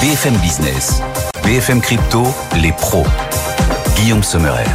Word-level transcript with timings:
BFM 0.00 0.36
Business, 0.42 1.00
BFM 1.42 1.80
Crypto, 1.80 2.22
les 2.60 2.72
pros. 2.72 3.06
Guillaume 3.96 4.22
Sommerer. 4.22 4.66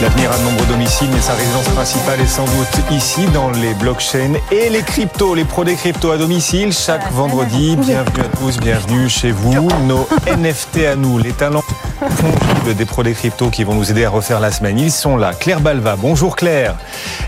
L'avenir 0.00 0.30
à 0.30 0.38
de 0.38 0.44
nombreux 0.44 0.66
domiciles, 0.66 1.08
mais 1.12 1.20
sa 1.20 1.34
résidence 1.34 1.68
principale 1.70 2.20
est 2.20 2.28
sans 2.28 2.44
doute 2.44 2.68
ici, 2.92 3.26
dans 3.34 3.50
les 3.50 3.74
blockchains 3.74 4.34
et 4.52 4.68
les 4.68 4.82
cryptos, 4.82 5.34
les 5.34 5.44
pros 5.44 5.64
des 5.64 5.74
cryptos 5.74 6.12
à 6.12 6.18
domicile, 6.18 6.72
chaque 6.72 7.10
vendredi. 7.10 7.74
Bienvenue 7.74 8.24
à 8.24 8.36
tous, 8.36 8.58
bienvenue 8.58 9.08
chez 9.08 9.32
vous. 9.32 9.68
Nos 9.88 10.08
NFT 10.28 10.86
à 10.86 10.94
nous, 10.94 11.18
les 11.18 11.32
talents 11.32 11.64
fongibles 11.98 12.76
des 12.76 12.84
pros 12.84 13.02
des 13.02 13.12
cryptos 13.12 13.50
qui 13.50 13.64
vont 13.64 13.74
nous 13.74 13.90
aider 13.90 14.04
à 14.04 14.10
refaire 14.10 14.38
la 14.38 14.52
semaine. 14.52 14.78
Ils 14.78 14.92
sont 14.92 15.16
là. 15.16 15.34
Claire 15.34 15.58
Balva, 15.58 15.96
bonjour 15.96 16.36
Claire, 16.36 16.76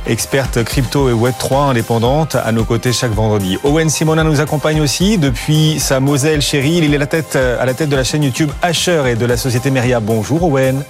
experte 0.07 0.63
crypto 0.63 1.09
et 1.09 1.13
Web3 1.13 1.71
indépendante, 1.71 2.37
à 2.37 2.53
nos 2.53 2.65
côtés 2.65 2.93
chaque 2.93 3.13
vendredi. 3.13 3.59
Owen 3.65 3.91
Simona 3.91 4.23
nous 4.23 4.41
accompagne 4.41 4.81
aussi 4.81 5.19
depuis 5.19 5.81
sa 5.81 5.99
Moselle 5.99 6.41
chérie. 6.41 6.77
Il 6.77 6.95
est 6.95 6.99
la 6.99 7.09
tête, 7.09 7.35
à 7.35 7.67
la 7.67 7.75
tête 7.75 7.89
de 7.89 7.97
la 7.97 8.05
chaîne 8.05 8.23
YouTube 8.23 8.53
Asher 8.63 9.03
et 9.09 9.17
de 9.17 9.27
la 9.27 9.37
société 9.37 9.73
Meria. 9.73 9.99
Bonjour 9.99 10.45
Owen. 10.45 10.85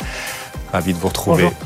Ravi 0.73 0.95
de 0.95 0.98
vous 0.98 1.09
retrouver. 1.09 1.45
Bonjour. 1.45 1.56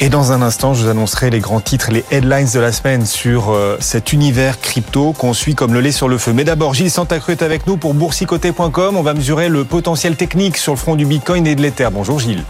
Et 0.00 0.10
dans 0.10 0.30
un 0.30 0.42
instant, 0.42 0.74
je 0.74 0.84
vous 0.84 0.88
annoncerai 0.88 1.28
les 1.28 1.40
grands 1.40 1.60
titres, 1.60 1.90
les 1.90 2.04
headlines 2.12 2.48
de 2.54 2.60
la 2.60 2.70
semaine 2.70 3.04
sur 3.04 3.50
euh, 3.50 3.76
cet 3.80 4.12
univers 4.12 4.60
crypto 4.60 5.12
qu'on 5.12 5.32
suit 5.32 5.56
comme 5.56 5.74
le 5.74 5.80
lait 5.80 5.90
sur 5.90 6.06
le 6.06 6.18
feu. 6.18 6.32
Mais 6.32 6.44
d'abord, 6.44 6.72
Gilles 6.72 6.90
Santacreux 6.90 7.32
est 7.32 7.42
avec 7.42 7.66
nous 7.66 7.76
pour 7.76 7.94
boursicoté.com. 7.94 8.96
On 8.96 9.02
va 9.02 9.14
mesurer 9.14 9.48
le 9.48 9.64
potentiel 9.64 10.14
technique 10.14 10.56
sur 10.56 10.72
le 10.72 10.78
front 10.78 10.94
du 10.94 11.04
Bitcoin 11.04 11.48
et 11.48 11.56
de 11.56 11.62
l'Ether. 11.62 11.88
Bonjour 11.92 12.20
Gilles. 12.20 12.44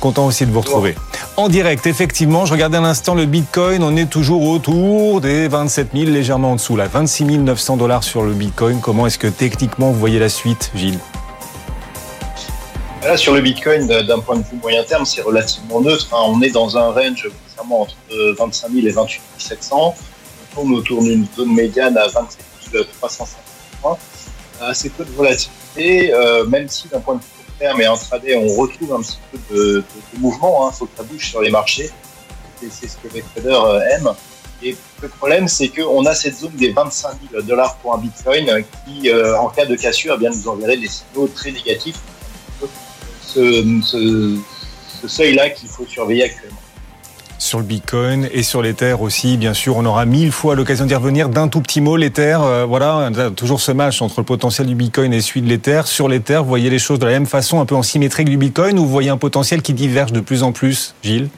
Content 0.00 0.24
aussi 0.24 0.46
de 0.46 0.52
vous 0.52 0.60
retrouver. 0.60 0.94
En 1.36 1.50
direct, 1.50 1.86
effectivement, 1.86 2.46
je 2.46 2.52
regardais 2.52 2.78
à 2.78 2.80
l'instant 2.80 3.14
le 3.14 3.26
Bitcoin. 3.26 3.82
On 3.82 3.94
est 3.94 4.08
toujours 4.08 4.48
autour 4.48 5.20
des 5.20 5.48
27 5.48 5.88
000, 5.94 6.06
légèrement 6.06 6.52
en 6.52 6.56
dessous, 6.56 6.76
là. 6.76 6.86
26 6.90 7.24
900 7.26 7.76
dollars 7.76 8.04
sur 8.04 8.22
le 8.22 8.32
Bitcoin. 8.32 8.80
Comment 8.80 9.06
est-ce 9.06 9.18
que 9.18 9.26
techniquement 9.26 9.90
vous 9.90 9.98
voyez 9.98 10.18
la 10.18 10.30
suite, 10.30 10.70
Gilles? 10.74 10.98
Là, 13.06 13.16
sur 13.16 13.34
le 13.34 13.40
Bitcoin, 13.40 13.86
d'un 13.86 14.18
point 14.18 14.36
de 14.36 14.42
vue 14.42 14.56
moyen 14.60 14.82
terme, 14.82 15.06
c'est 15.06 15.22
relativement 15.22 15.80
neutre. 15.80 16.08
hein. 16.12 16.22
On 16.24 16.42
est 16.42 16.50
dans 16.50 16.76
un 16.76 16.90
range 16.90 17.28
grossièrement 17.28 17.82
entre 17.82 17.94
25 18.36 18.72
000 18.72 18.84
et 18.88 18.90
28 18.90 19.22
700. 19.38 19.94
On 19.94 20.54
tourne 20.54 20.74
autour 20.74 21.04
d'une 21.04 21.24
zone 21.36 21.54
médiane 21.54 21.96
à 21.98 22.08
27 22.08 22.84
350 22.98 23.38
points. 23.80 23.96
Assez 24.60 24.90
peu 24.90 25.04
de 25.04 25.12
volatilité, 25.12 26.12
euh, 26.12 26.46
même 26.46 26.68
si 26.68 26.88
d'un 26.88 26.98
point 26.98 27.14
de 27.14 27.20
vue 27.20 27.26
court 27.36 27.54
terme 27.60 27.80
et 27.80 27.84
intraday, 27.84 28.36
on 28.38 28.60
retrouve 28.60 28.94
un 28.94 29.02
petit 29.02 29.18
peu 29.30 29.54
de, 29.54 29.84
mouvement. 30.18 30.68
Il 30.68 30.76
faut 30.76 30.86
que 30.86 30.96
ça 30.96 31.04
bouge 31.04 31.28
sur 31.28 31.40
les 31.42 31.50
marchés. 31.50 31.88
C'est 32.60 32.88
ce 32.88 32.96
que 32.96 33.14
les 33.14 33.22
traders 33.22 33.62
euh, 33.62 33.80
aiment. 33.82 34.14
Et 34.64 34.76
le 35.00 35.08
problème, 35.08 35.46
c'est 35.46 35.68
qu'on 35.68 36.04
a 36.06 36.14
cette 36.16 36.38
zone 36.38 36.56
des 36.56 36.72
25 36.72 37.10
000 37.30 37.42
dollars 37.44 37.76
pour 37.76 37.94
un 37.94 37.98
Bitcoin 37.98 38.50
euh, 38.50 38.62
qui, 38.84 39.10
euh, 39.10 39.38
en 39.38 39.48
cas 39.48 39.64
de 39.64 39.76
cassure, 39.76 40.14
eh 40.16 40.18
bien, 40.18 40.30
nous 40.30 40.48
enverrait 40.48 40.76
des 40.76 40.88
signaux 40.88 41.28
très 41.28 41.52
négatifs 41.52 42.00
ce, 43.26 44.36
seuil-là 45.06 45.50
qu'il 45.50 45.68
faut 45.68 45.86
surveiller 45.86 46.24
actuellement. 46.24 46.58
sur 47.38 47.58
le 47.58 47.64
Bitcoin 47.64 48.28
et 48.32 48.42
sur 48.42 48.62
l'Ether 48.62 48.96
aussi, 48.98 49.36
bien 49.36 49.54
sûr. 49.54 49.76
On 49.76 49.84
aura 49.84 50.04
mille 50.04 50.32
fois 50.32 50.54
l'occasion 50.54 50.86
d'y 50.86 50.94
revenir. 50.94 51.28
D'un 51.28 51.48
tout 51.48 51.60
petit 51.60 51.80
mot, 51.80 51.96
l'Ether, 51.96 52.38
euh, 52.40 52.64
voilà, 52.66 53.10
toujours 53.36 53.60
ce 53.60 53.72
match 53.72 54.02
entre 54.02 54.20
le 54.20 54.24
potentiel 54.24 54.66
du 54.66 54.74
Bitcoin 54.74 55.12
et 55.12 55.20
celui 55.20 55.42
de 55.42 55.48
l'Ether. 55.48 55.82
Sur 55.84 56.08
l'Ether, 56.08 56.38
vous 56.38 56.48
voyez 56.48 56.70
les 56.70 56.78
choses 56.78 56.98
de 56.98 57.06
la 57.06 57.12
même 57.12 57.26
façon, 57.26 57.60
un 57.60 57.66
peu 57.66 57.74
en 57.74 57.82
symétrie 57.82 58.24
que 58.24 58.30
du 58.30 58.38
Bitcoin, 58.38 58.78
ou 58.78 58.82
vous 58.82 58.90
voyez 58.90 59.10
un 59.10 59.18
potentiel 59.18 59.62
qui 59.62 59.74
diverge 59.74 60.12
de 60.12 60.20
plus 60.20 60.42
en 60.42 60.52
plus, 60.52 60.94
Gilles? 61.02 61.28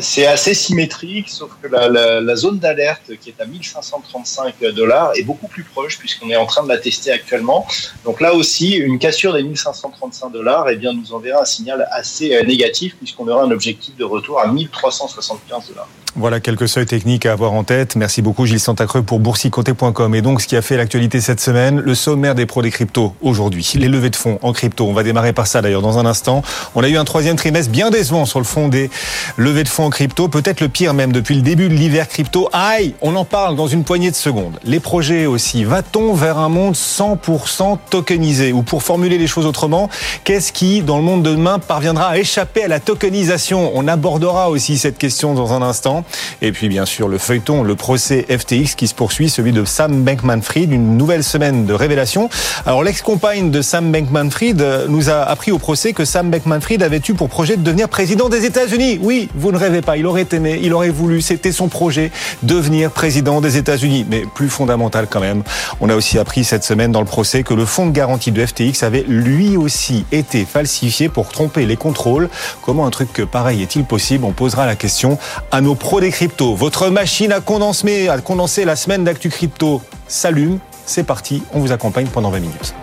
C'est 0.00 0.26
assez 0.26 0.54
symétrique, 0.54 1.28
sauf 1.28 1.50
que 1.62 1.68
la, 1.68 2.36
zone 2.36 2.58
d'alerte 2.58 3.12
qui 3.20 3.30
est 3.30 3.40
à 3.40 3.46
1535 3.46 4.54
dollars 4.74 5.12
est 5.16 5.22
beaucoup 5.22 5.48
plus 5.48 5.64
proche 5.64 5.98
puisqu'on 5.98 6.30
est 6.30 6.36
en 6.36 6.46
train 6.46 6.62
de 6.62 6.68
la 6.68 6.78
tester 6.78 7.12
actuellement. 7.12 7.66
Donc 8.04 8.20
là 8.20 8.34
aussi, 8.34 8.72
une 8.72 8.98
cassure 8.98 9.34
des 9.34 9.42
1535 9.42 10.32
dollars 10.32 10.68
eh 10.70 10.76
bien, 10.76 10.92
nous 10.92 11.12
enverra 11.12 11.42
un 11.42 11.44
signal 11.44 11.86
assez 11.90 12.34
euh, 12.34 12.42
négatif 12.42 12.96
puisqu'on 12.96 13.28
aura 13.28 13.42
un 13.42 13.50
objectif 13.50 13.96
de 13.96 14.04
retour 14.04 14.40
à 14.40 14.46
1375 14.46 15.68
dollars. 15.68 15.88
Voilà 16.14 16.40
quelques 16.40 16.68
seuils 16.68 16.84
techniques 16.84 17.24
à 17.24 17.32
avoir 17.32 17.52
en 17.52 17.64
tête. 17.64 17.96
Merci 17.96 18.20
beaucoup 18.20 18.44
Gilles 18.44 18.60
Santacreux 18.60 19.02
pour 19.02 19.18
boursicoté.com. 19.18 20.14
Et 20.14 20.20
donc 20.20 20.42
ce 20.42 20.46
qui 20.46 20.56
a 20.56 20.62
fait 20.62 20.76
l'actualité 20.76 21.22
cette 21.22 21.40
semaine, 21.40 21.80
le 21.80 21.94
sommaire 21.94 22.34
des 22.34 22.44
pros 22.44 22.60
des 22.60 22.70
cryptos 22.70 23.14
aujourd'hui. 23.22 23.72
Les 23.76 23.88
levées 23.88 24.10
de 24.10 24.16
fonds 24.16 24.38
en 24.42 24.52
crypto. 24.52 24.86
On 24.86 24.92
va 24.92 25.04
démarrer 25.04 25.32
par 25.32 25.46
ça 25.46 25.62
d'ailleurs 25.62 25.80
dans 25.80 25.98
un 25.98 26.04
instant. 26.04 26.42
On 26.74 26.82
a 26.82 26.88
eu 26.88 26.98
un 26.98 27.04
troisième 27.04 27.36
trimestre 27.36 27.72
bien 27.72 27.88
décevant 27.88 28.26
sur 28.26 28.40
le 28.40 28.44
front 28.44 28.68
des 28.68 28.90
levées 29.38 29.64
de 29.64 29.70
fonds 29.70 29.81
en 29.82 29.90
crypto. 29.90 30.28
Peut-être 30.28 30.60
le 30.60 30.68
pire 30.68 30.94
même 30.94 31.12
depuis 31.12 31.34
le 31.34 31.42
début 31.42 31.68
de 31.68 31.74
l'hiver 31.74 32.08
crypto. 32.08 32.48
Aïe, 32.52 32.94
on 33.00 33.14
en 33.16 33.24
parle 33.24 33.56
dans 33.56 33.66
une 33.66 33.84
poignée 33.84 34.10
de 34.10 34.16
secondes. 34.16 34.58
Les 34.64 34.80
projets 34.80 35.26
aussi. 35.26 35.64
Va-t-on 35.64 36.14
vers 36.14 36.38
un 36.38 36.48
monde 36.48 36.74
100% 36.74 37.78
tokenisé? 37.90 38.52
Ou 38.52 38.62
pour 38.62 38.82
formuler 38.82 39.18
les 39.18 39.26
choses 39.26 39.46
autrement, 39.46 39.88
qu'est-ce 40.24 40.52
qui 40.52 40.82
dans 40.82 40.96
le 40.96 41.02
monde 41.02 41.22
de 41.22 41.30
demain 41.30 41.58
parviendra 41.58 42.08
à 42.08 42.18
échapper 42.18 42.64
à 42.64 42.68
la 42.68 42.80
tokenisation? 42.80 43.72
On 43.74 43.88
abordera 43.88 44.50
aussi 44.50 44.78
cette 44.78 44.98
question 44.98 45.34
dans 45.34 45.52
un 45.52 45.62
instant. 45.62 46.04
Et 46.40 46.52
puis 46.52 46.68
bien 46.68 46.86
sûr 46.86 47.08
le 47.08 47.18
feuilleton, 47.18 47.62
le 47.62 47.74
procès 47.74 48.26
FTX 48.28 48.74
qui 48.76 48.86
se 48.86 48.94
poursuit, 48.94 49.28
celui 49.28 49.52
de 49.52 49.64
Sam 49.64 50.04
Bankman-Fried, 50.04 50.72
une 50.72 50.96
nouvelle 50.96 51.24
semaine 51.24 51.66
de 51.66 51.74
révélation. 51.74 52.28
Alors 52.66 52.84
l'ex-compagne 52.84 53.50
de 53.50 53.62
Sam 53.62 53.90
Bankman-Fried 53.90 54.60
euh, 54.60 54.86
nous 54.88 55.10
a 55.10 55.22
appris 55.22 55.50
au 55.50 55.58
procès 55.58 55.92
que 55.92 56.04
Sam 56.04 56.30
Bankman-Fried 56.30 56.82
avait 56.82 57.00
eu 57.08 57.14
pour 57.14 57.28
projet 57.28 57.56
de 57.56 57.62
devenir 57.62 57.88
président 57.88 58.28
des 58.28 58.44
États-Unis. 58.44 58.98
Oui, 59.00 59.28
vous 59.34 59.52
ne 59.52 59.56
rêvez 59.56 59.71
pas, 59.80 59.96
il 59.96 60.06
aurait 60.06 60.26
aimé, 60.32 60.60
il 60.62 60.74
aurait 60.74 60.90
voulu, 60.90 61.22
c'était 61.22 61.52
son 61.52 61.68
projet, 61.68 62.10
devenir 62.42 62.90
président 62.90 63.40
des 63.40 63.56
États-Unis. 63.56 64.04
Mais 64.08 64.24
plus 64.34 64.50
fondamental 64.50 65.06
quand 65.08 65.20
même, 65.20 65.42
on 65.80 65.88
a 65.88 65.94
aussi 65.94 66.18
appris 66.18 66.44
cette 66.44 66.64
semaine 66.64 66.92
dans 66.92 67.00
le 67.00 67.06
procès 67.06 67.42
que 67.42 67.54
le 67.54 67.64
fonds 67.64 67.86
de 67.86 67.92
garantie 67.92 68.32
de 68.32 68.44
FTX 68.44 68.82
avait 68.82 69.04
lui 69.08 69.56
aussi 69.56 70.04
été 70.12 70.44
falsifié 70.44 71.08
pour 71.08 71.28
tromper 71.28 71.64
les 71.64 71.76
contrôles. 71.76 72.28
Comment 72.60 72.86
un 72.86 72.90
truc 72.90 73.24
pareil 73.24 73.62
est-il 73.62 73.84
possible? 73.84 74.24
On 74.24 74.32
posera 74.32 74.66
la 74.66 74.76
question 74.76 75.18
à 75.50 75.60
nos 75.60 75.74
pros 75.74 76.00
des 76.00 76.10
cryptos. 76.10 76.54
Votre 76.54 76.90
machine 76.90 77.32
à 77.32 77.40
condenser, 77.40 78.08
à 78.08 78.18
condenser 78.18 78.64
la 78.64 78.76
semaine 78.76 79.04
d'actu 79.04 79.30
crypto 79.30 79.80
s'allume. 80.08 80.58
C'est 80.84 81.04
parti, 81.04 81.42
on 81.54 81.60
vous 81.60 81.72
accompagne 81.72 82.06
pendant 82.06 82.30
20 82.30 82.40
minutes. 82.40 82.74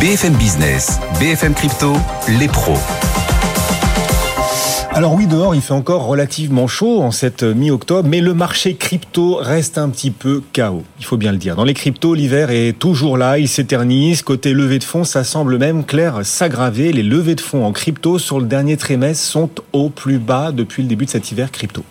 BFM 0.00 0.32
Business, 0.34 0.98
BFM 1.18 1.52
Crypto, 1.52 1.92
les 2.26 2.48
pros. 2.48 2.78
Alors 4.92 5.14
oui, 5.14 5.28
dehors, 5.28 5.54
il 5.54 5.60
fait 5.60 5.72
encore 5.72 6.04
relativement 6.04 6.66
chaud 6.66 7.00
en 7.00 7.12
cette 7.12 7.44
mi-octobre, 7.44 8.08
mais 8.08 8.20
le 8.20 8.34
marché 8.34 8.74
crypto 8.74 9.36
reste 9.36 9.78
un 9.78 9.88
petit 9.88 10.10
peu 10.10 10.42
chaos. 10.52 10.82
Il 10.98 11.04
faut 11.04 11.16
bien 11.16 11.30
le 11.30 11.38
dire. 11.38 11.54
Dans 11.54 11.64
les 11.64 11.74
cryptos, 11.74 12.12
l'hiver 12.14 12.50
est 12.50 12.76
toujours 12.76 13.16
là, 13.16 13.38
il 13.38 13.48
s'éternise. 13.48 14.22
Côté 14.22 14.52
levée 14.52 14.80
de 14.80 14.84
fonds, 14.84 15.04
ça 15.04 15.22
semble 15.22 15.58
même 15.58 15.84
clair 15.84 16.18
s'aggraver. 16.24 16.92
Les 16.92 17.04
levées 17.04 17.36
de 17.36 17.40
fonds 17.40 17.64
en 17.64 17.70
crypto 17.70 18.18
sur 18.18 18.40
le 18.40 18.46
dernier 18.46 18.76
trimestre 18.76 19.24
sont 19.24 19.48
au 19.72 19.90
plus 19.90 20.18
bas 20.18 20.50
depuis 20.50 20.82
le 20.82 20.88
début 20.88 21.04
de 21.04 21.10
cet 21.10 21.30
hiver 21.30 21.52
crypto. 21.52 21.84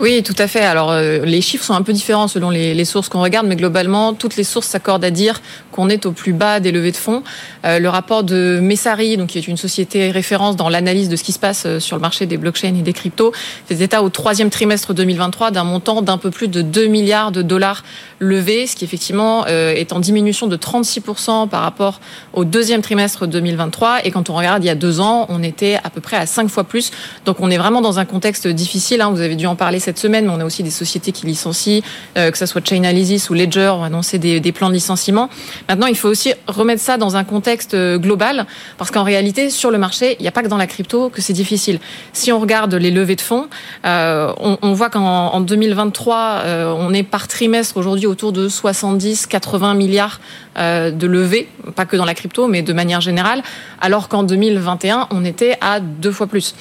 Oui, 0.00 0.22
tout 0.24 0.34
à 0.36 0.48
fait. 0.48 0.62
Alors, 0.62 0.90
euh, 0.90 1.24
les 1.24 1.42
chiffres 1.42 1.64
sont 1.64 1.74
un 1.74 1.82
peu 1.82 1.92
différents 1.92 2.26
selon 2.26 2.50
les, 2.50 2.84
sources 2.84 3.08
qu'on 3.08 3.22
regarde, 3.22 3.46
mais 3.46 3.56
globalement, 3.56 4.12
toutes 4.12 4.36
les 4.36 4.44
sources 4.44 4.66
s'accordent 4.66 5.04
à 5.04 5.12
dire 5.12 5.40
qu'on 5.70 5.88
est 5.88 6.04
au 6.04 6.10
plus 6.12 6.32
bas 6.32 6.58
des 6.58 6.72
levées 6.72 6.90
de 6.92 6.96
fonds. 6.96 7.22
Euh, 7.64 7.78
le 7.78 7.88
rapport 7.88 8.24
de 8.24 8.58
Messari, 8.60 9.16
donc 9.16 9.28
qui 9.28 9.38
est 9.38 9.46
une 9.46 9.56
société 9.56 10.10
référence 10.10 10.56
dans 10.56 10.68
l'analyse 10.68 11.08
de 11.08 11.14
ce 11.14 11.22
qui 11.22 11.32
se 11.32 11.38
passe 11.38 11.62
euh, 11.66 11.78
sur 11.78 11.96
le 11.96 12.02
marché 12.02 12.26
des 12.26 12.39
blockchains 12.40 12.74
et 12.74 12.82
des 12.82 12.92
cryptos, 12.92 13.32
fait 13.66 13.80
état 13.80 14.02
au 14.02 14.08
troisième 14.08 14.50
trimestre 14.50 14.94
2023 14.94 15.50
d'un 15.50 15.64
montant 15.64 16.02
d'un 16.02 16.18
peu 16.18 16.30
plus 16.30 16.48
de 16.48 16.62
2 16.62 16.86
milliards 16.86 17.32
de 17.32 17.42
dollars 17.42 17.84
levés, 18.18 18.66
ce 18.66 18.76
qui 18.76 18.84
effectivement 18.84 19.44
euh, 19.48 19.72
est 19.72 19.92
en 19.92 20.00
diminution 20.00 20.46
de 20.46 20.56
36% 20.56 21.48
par 21.48 21.62
rapport 21.62 22.00
au 22.32 22.44
deuxième 22.44 22.82
trimestre 22.82 23.26
2023. 23.26 24.04
Et 24.04 24.10
quand 24.10 24.30
on 24.30 24.34
regarde 24.34 24.62
il 24.64 24.66
y 24.66 24.70
a 24.70 24.74
deux 24.74 25.00
ans, 25.00 25.26
on 25.28 25.42
était 25.42 25.78
à 25.82 25.90
peu 25.90 26.00
près 26.00 26.16
à 26.16 26.26
cinq 26.26 26.48
fois 26.48 26.64
plus. 26.64 26.90
Donc 27.24 27.36
on 27.40 27.50
est 27.50 27.58
vraiment 27.58 27.80
dans 27.80 27.98
un 27.98 28.04
contexte 28.04 28.46
difficile. 28.46 29.00
Hein. 29.00 29.10
Vous 29.10 29.20
avez 29.20 29.36
dû 29.36 29.46
en 29.46 29.56
parler 29.56 29.80
cette 29.80 29.98
semaine, 29.98 30.26
mais 30.26 30.32
on 30.32 30.40
a 30.40 30.44
aussi 30.44 30.62
des 30.62 30.70
sociétés 30.70 31.12
qui 31.12 31.26
licencient, 31.26 31.82
euh, 32.16 32.30
que 32.30 32.38
ce 32.38 32.46
soit 32.46 32.66
Chainalysis 32.66 33.30
ou 33.30 33.34
Ledger, 33.34 33.72
ont 33.74 33.84
annoncé 33.84 34.18
des, 34.18 34.40
des 34.40 34.52
plans 34.52 34.68
de 34.68 34.74
licenciement. 34.74 35.28
Maintenant, 35.68 35.86
il 35.86 35.96
faut 35.96 36.08
aussi 36.08 36.32
remettre 36.46 36.82
ça 36.82 36.96
dans 36.96 37.16
un 37.16 37.24
contexte 37.24 37.74
euh, 37.74 37.98
global, 37.98 38.46
parce 38.78 38.90
qu'en 38.90 39.02
réalité, 39.02 39.50
sur 39.50 39.70
le 39.70 39.78
marché, 39.78 40.16
il 40.18 40.22
n'y 40.22 40.28
a 40.28 40.32
pas 40.32 40.42
que 40.42 40.48
dans 40.48 40.56
la 40.56 40.66
crypto 40.66 41.08
que 41.08 41.22
c'est 41.22 41.32
difficile. 41.32 41.78
Si 42.12 42.29
on 42.32 42.40
regarde 42.40 42.74
les 42.74 42.90
levées 42.90 43.16
de 43.16 43.20
fonds, 43.20 43.48
euh, 43.84 44.32
on, 44.38 44.72
voit 44.72 44.90
qu'en 44.90 45.28
en 45.28 45.40
2023, 45.40 46.16
euh, 46.16 46.74
on 46.76 46.92
est 46.92 47.02
par 47.02 47.28
trimestre 47.28 47.76
aujourd'hui 47.76 48.06
autour 48.06 48.32
de 48.32 48.48
70-80 48.48 49.76
milliards 49.76 50.20
de 50.56 51.06
levées, 51.06 51.48
pas 51.74 51.86
que 51.86 51.96
dans 51.96 52.04
la 52.04 52.14
crypto, 52.14 52.48
mais 52.48 52.62
de 52.62 52.72
manière 52.72 53.00
générale, 53.00 53.42
alors 53.80 54.08
qu'en 54.08 54.22
2021, 54.22 55.08
on 55.10 55.24
était 55.24 55.56
à 55.60 55.80
deux 55.80 56.12
fois 56.12 56.26
plus. 56.26 56.54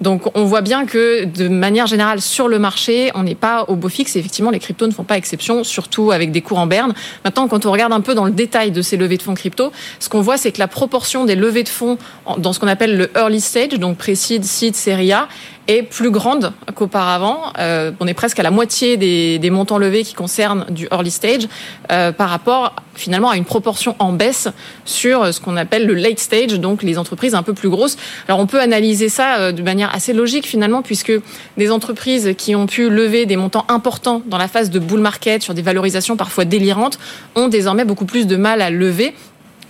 Donc 0.00 0.30
on 0.36 0.44
voit 0.44 0.60
bien 0.60 0.84
que 0.84 1.24
de 1.24 1.48
manière 1.48 1.86
générale 1.86 2.20
sur 2.20 2.48
le 2.48 2.58
marché, 2.58 3.10
on 3.14 3.22
n'est 3.22 3.34
pas 3.34 3.64
au 3.68 3.76
beau 3.76 3.88
fixe 3.88 4.16
et 4.16 4.18
effectivement 4.18 4.50
les 4.50 4.58
cryptos 4.58 4.86
ne 4.86 4.92
font 4.92 5.04
pas 5.04 5.16
exception, 5.16 5.64
surtout 5.64 6.12
avec 6.12 6.32
des 6.32 6.42
cours 6.42 6.58
en 6.58 6.66
berne. 6.66 6.92
Maintenant, 7.24 7.48
quand 7.48 7.64
on 7.66 7.72
regarde 7.72 7.92
un 7.92 8.00
peu 8.00 8.14
dans 8.14 8.26
le 8.26 8.32
détail 8.32 8.72
de 8.72 8.82
ces 8.82 8.96
levées 8.96 9.16
de 9.16 9.22
fonds 9.22 9.34
crypto, 9.34 9.72
ce 9.98 10.08
qu'on 10.08 10.20
voit 10.20 10.36
c'est 10.36 10.52
que 10.52 10.58
la 10.58 10.68
proportion 10.68 11.24
des 11.24 11.34
levées 11.34 11.62
de 11.62 11.68
fonds 11.68 11.96
dans 12.38 12.52
ce 12.52 12.60
qu'on 12.60 12.68
appelle 12.68 12.96
le 12.96 13.10
early 13.16 13.40
stage, 13.40 13.78
donc 13.78 13.96
pré-seed, 13.96 14.44
seed, 14.44 14.74
série 14.74 15.12
A, 15.12 15.28
est 15.68 15.82
plus 15.82 16.10
grande 16.10 16.52
qu'auparavant. 16.74 17.52
Euh, 17.58 17.92
on 18.00 18.06
est 18.06 18.14
presque 18.14 18.38
à 18.38 18.42
la 18.42 18.50
moitié 18.50 18.96
des, 18.96 19.38
des, 19.38 19.50
montants 19.50 19.78
levés 19.78 20.04
qui 20.04 20.14
concernent 20.14 20.66
du 20.70 20.86
early 20.92 21.10
stage 21.10 21.48
euh, 21.90 22.12
par 22.12 22.28
rapport 22.28 22.74
finalement 22.94 23.30
à 23.30 23.36
une 23.36 23.44
proportion 23.44 23.94
en 23.98 24.12
baisse 24.12 24.48
sur 24.84 25.32
ce 25.32 25.40
qu'on 25.40 25.56
appelle 25.56 25.86
le 25.86 25.94
late 25.94 26.18
stage, 26.18 26.58
donc 26.58 26.82
les 26.82 26.98
entreprises 26.98 27.34
un 27.34 27.42
peu 27.42 27.52
plus 27.52 27.68
grosses. 27.68 27.96
Alors 28.28 28.40
on 28.40 28.46
peut 28.46 28.60
analyser 28.60 29.08
ça 29.08 29.36
euh, 29.36 29.52
de 29.52 29.62
manière 29.62 29.94
assez 29.94 30.12
logique 30.12 30.46
finalement, 30.46 30.82
puisque 30.82 31.12
des 31.56 31.70
entreprises 31.70 32.34
qui 32.38 32.54
ont 32.54 32.66
pu 32.66 32.88
lever 32.88 33.26
des 33.26 33.36
montants 33.36 33.66
importants 33.68 34.22
dans 34.26 34.38
la 34.38 34.48
phase 34.48 34.70
de 34.70 34.78
bull 34.78 35.00
market 35.00 35.42
sur 35.42 35.54
des 35.54 35.62
valorisations 35.62 36.16
parfois 36.16 36.44
délirantes 36.44 36.98
ont 37.34 37.48
désormais 37.48 37.84
beaucoup 37.84 38.06
plus 38.06 38.26
de 38.26 38.36
mal 38.36 38.62
à 38.62 38.70
lever 38.70 39.14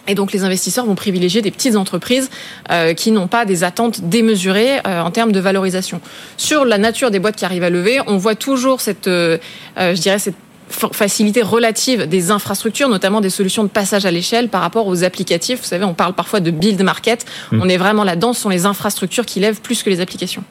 et 0.08 0.14
donc 0.14 0.32
les 0.32 0.44
investisseurs 0.44 0.86
vont 0.86 0.94
privilégier 0.94 1.42
des 1.42 1.50
petites 1.50 1.76
entreprises 1.76 2.30
euh, 2.70 2.94
qui 2.94 3.10
n'ont 3.10 3.28
pas 3.28 3.44
des 3.44 3.64
attentes 3.64 4.02
démesurées 4.02 4.78
euh, 4.86 5.00
en 5.00 5.10
termes 5.10 5.32
de 5.32 5.40
valorisation. 5.40 6.00
Sur 6.36 6.64
la 6.64 6.78
nature 6.78 7.10
des 7.10 7.18
boîtes 7.18 7.36
qui 7.36 7.44
arrivent 7.44 7.64
à 7.64 7.70
lever, 7.70 8.00
on 8.06 8.16
voit 8.16 8.34
toujours 8.34 8.80
cette, 8.80 9.08
euh, 9.08 9.38
je 9.76 10.00
dirais 10.00 10.18
cette 10.18 10.36
facilité 10.68 11.42
relative 11.42 12.08
des 12.08 12.32
infrastructures, 12.32 12.88
notamment 12.88 13.20
des 13.20 13.30
solutions 13.30 13.62
de 13.62 13.68
passage 13.68 14.04
à 14.04 14.10
l'échelle 14.10 14.48
par 14.48 14.60
rapport 14.62 14.88
aux 14.88 15.04
applicatifs. 15.04 15.60
Vous 15.60 15.66
savez, 15.66 15.84
on 15.84 15.94
parle 15.94 16.14
parfois 16.14 16.40
de 16.40 16.50
build 16.50 16.82
market. 16.82 17.24
Mmh. 17.52 17.60
On 17.62 17.68
est 17.68 17.76
vraiment 17.76 18.02
là-dedans. 18.02 18.32
Ce 18.32 18.40
sont 18.40 18.48
les 18.48 18.66
infrastructures 18.66 19.26
qui 19.26 19.38
lèvent 19.38 19.60
plus 19.60 19.84
que 19.84 19.90
les 19.90 20.00
applications. 20.00 20.42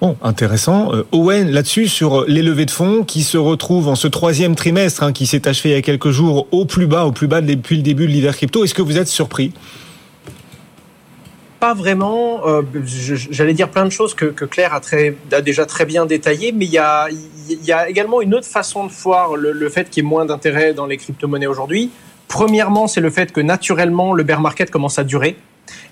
Bon, 0.00 0.16
intéressant. 0.22 0.92
Euh, 0.92 1.06
Owen, 1.12 1.50
là-dessus, 1.50 1.88
sur 1.88 2.24
les 2.26 2.42
levées 2.42 2.66
de 2.66 2.70
fonds 2.70 3.04
qui 3.04 3.22
se 3.22 3.38
retrouvent 3.38 3.88
en 3.88 3.94
ce 3.94 4.08
troisième 4.08 4.54
trimestre, 4.54 5.02
hein, 5.02 5.12
qui 5.12 5.26
s'est 5.26 5.48
achevé 5.48 5.70
il 5.70 5.72
y 5.72 5.78
a 5.78 5.82
quelques 5.82 6.10
jours, 6.10 6.46
au 6.50 6.64
plus 6.64 6.86
bas, 6.86 7.04
au 7.06 7.12
plus 7.12 7.26
bas 7.26 7.40
depuis 7.40 7.76
le 7.76 7.82
début 7.82 8.06
de 8.06 8.12
l'hiver 8.12 8.36
crypto, 8.36 8.64
est-ce 8.64 8.74
que 8.74 8.82
vous 8.82 8.98
êtes 8.98 9.08
surpris? 9.08 9.52
Pas 11.60 11.72
vraiment. 11.72 12.46
Euh, 12.46 12.62
j'allais 12.84 13.54
dire 13.54 13.70
plein 13.70 13.86
de 13.86 13.90
choses 13.90 14.12
que, 14.14 14.26
Claire 14.26 14.74
a, 14.74 15.40
déjà 15.40 15.64
très 15.64 15.86
bien 15.86 16.04
détaillées, 16.04 16.52
mais 16.52 16.66
il 16.66 16.72
y 16.72 16.78
a, 16.78 17.08
il 17.48 17.64
y 17.64 17.72
a 17.72 17.88
également 17.88 18.20
une 18.20 18.34
autre 18.34 18.46
façon 18.46 18.86
de 18.86 18.92
voir 18.92 19.36
le, 19.36 19.52
le 19.52 19.68
fait 19.70 19.88
qu'il 19.88 20.02
y 20.02 20.06
ait 20.06 20.08
moins 20.08 20.26
d'intérêt 20.26 20.74
dans 20.74 20.86
les 20.86 20.98
crypto-monnaies 20.98 21.46
aujourd'hui. 21.46 21.90
Premièrement, 22.28 22.88
c'est 22.88 23.00
le 23.00 23.10
fait 23.10 23.32
que 23.32 23.40
naturellement, 23.40 24.12
le 24.12 24.24
bear 24.24 24.40
market 24.40 24.70
commence 24.70 24.98
à 24.98 25.04
durer. 25.04 25.36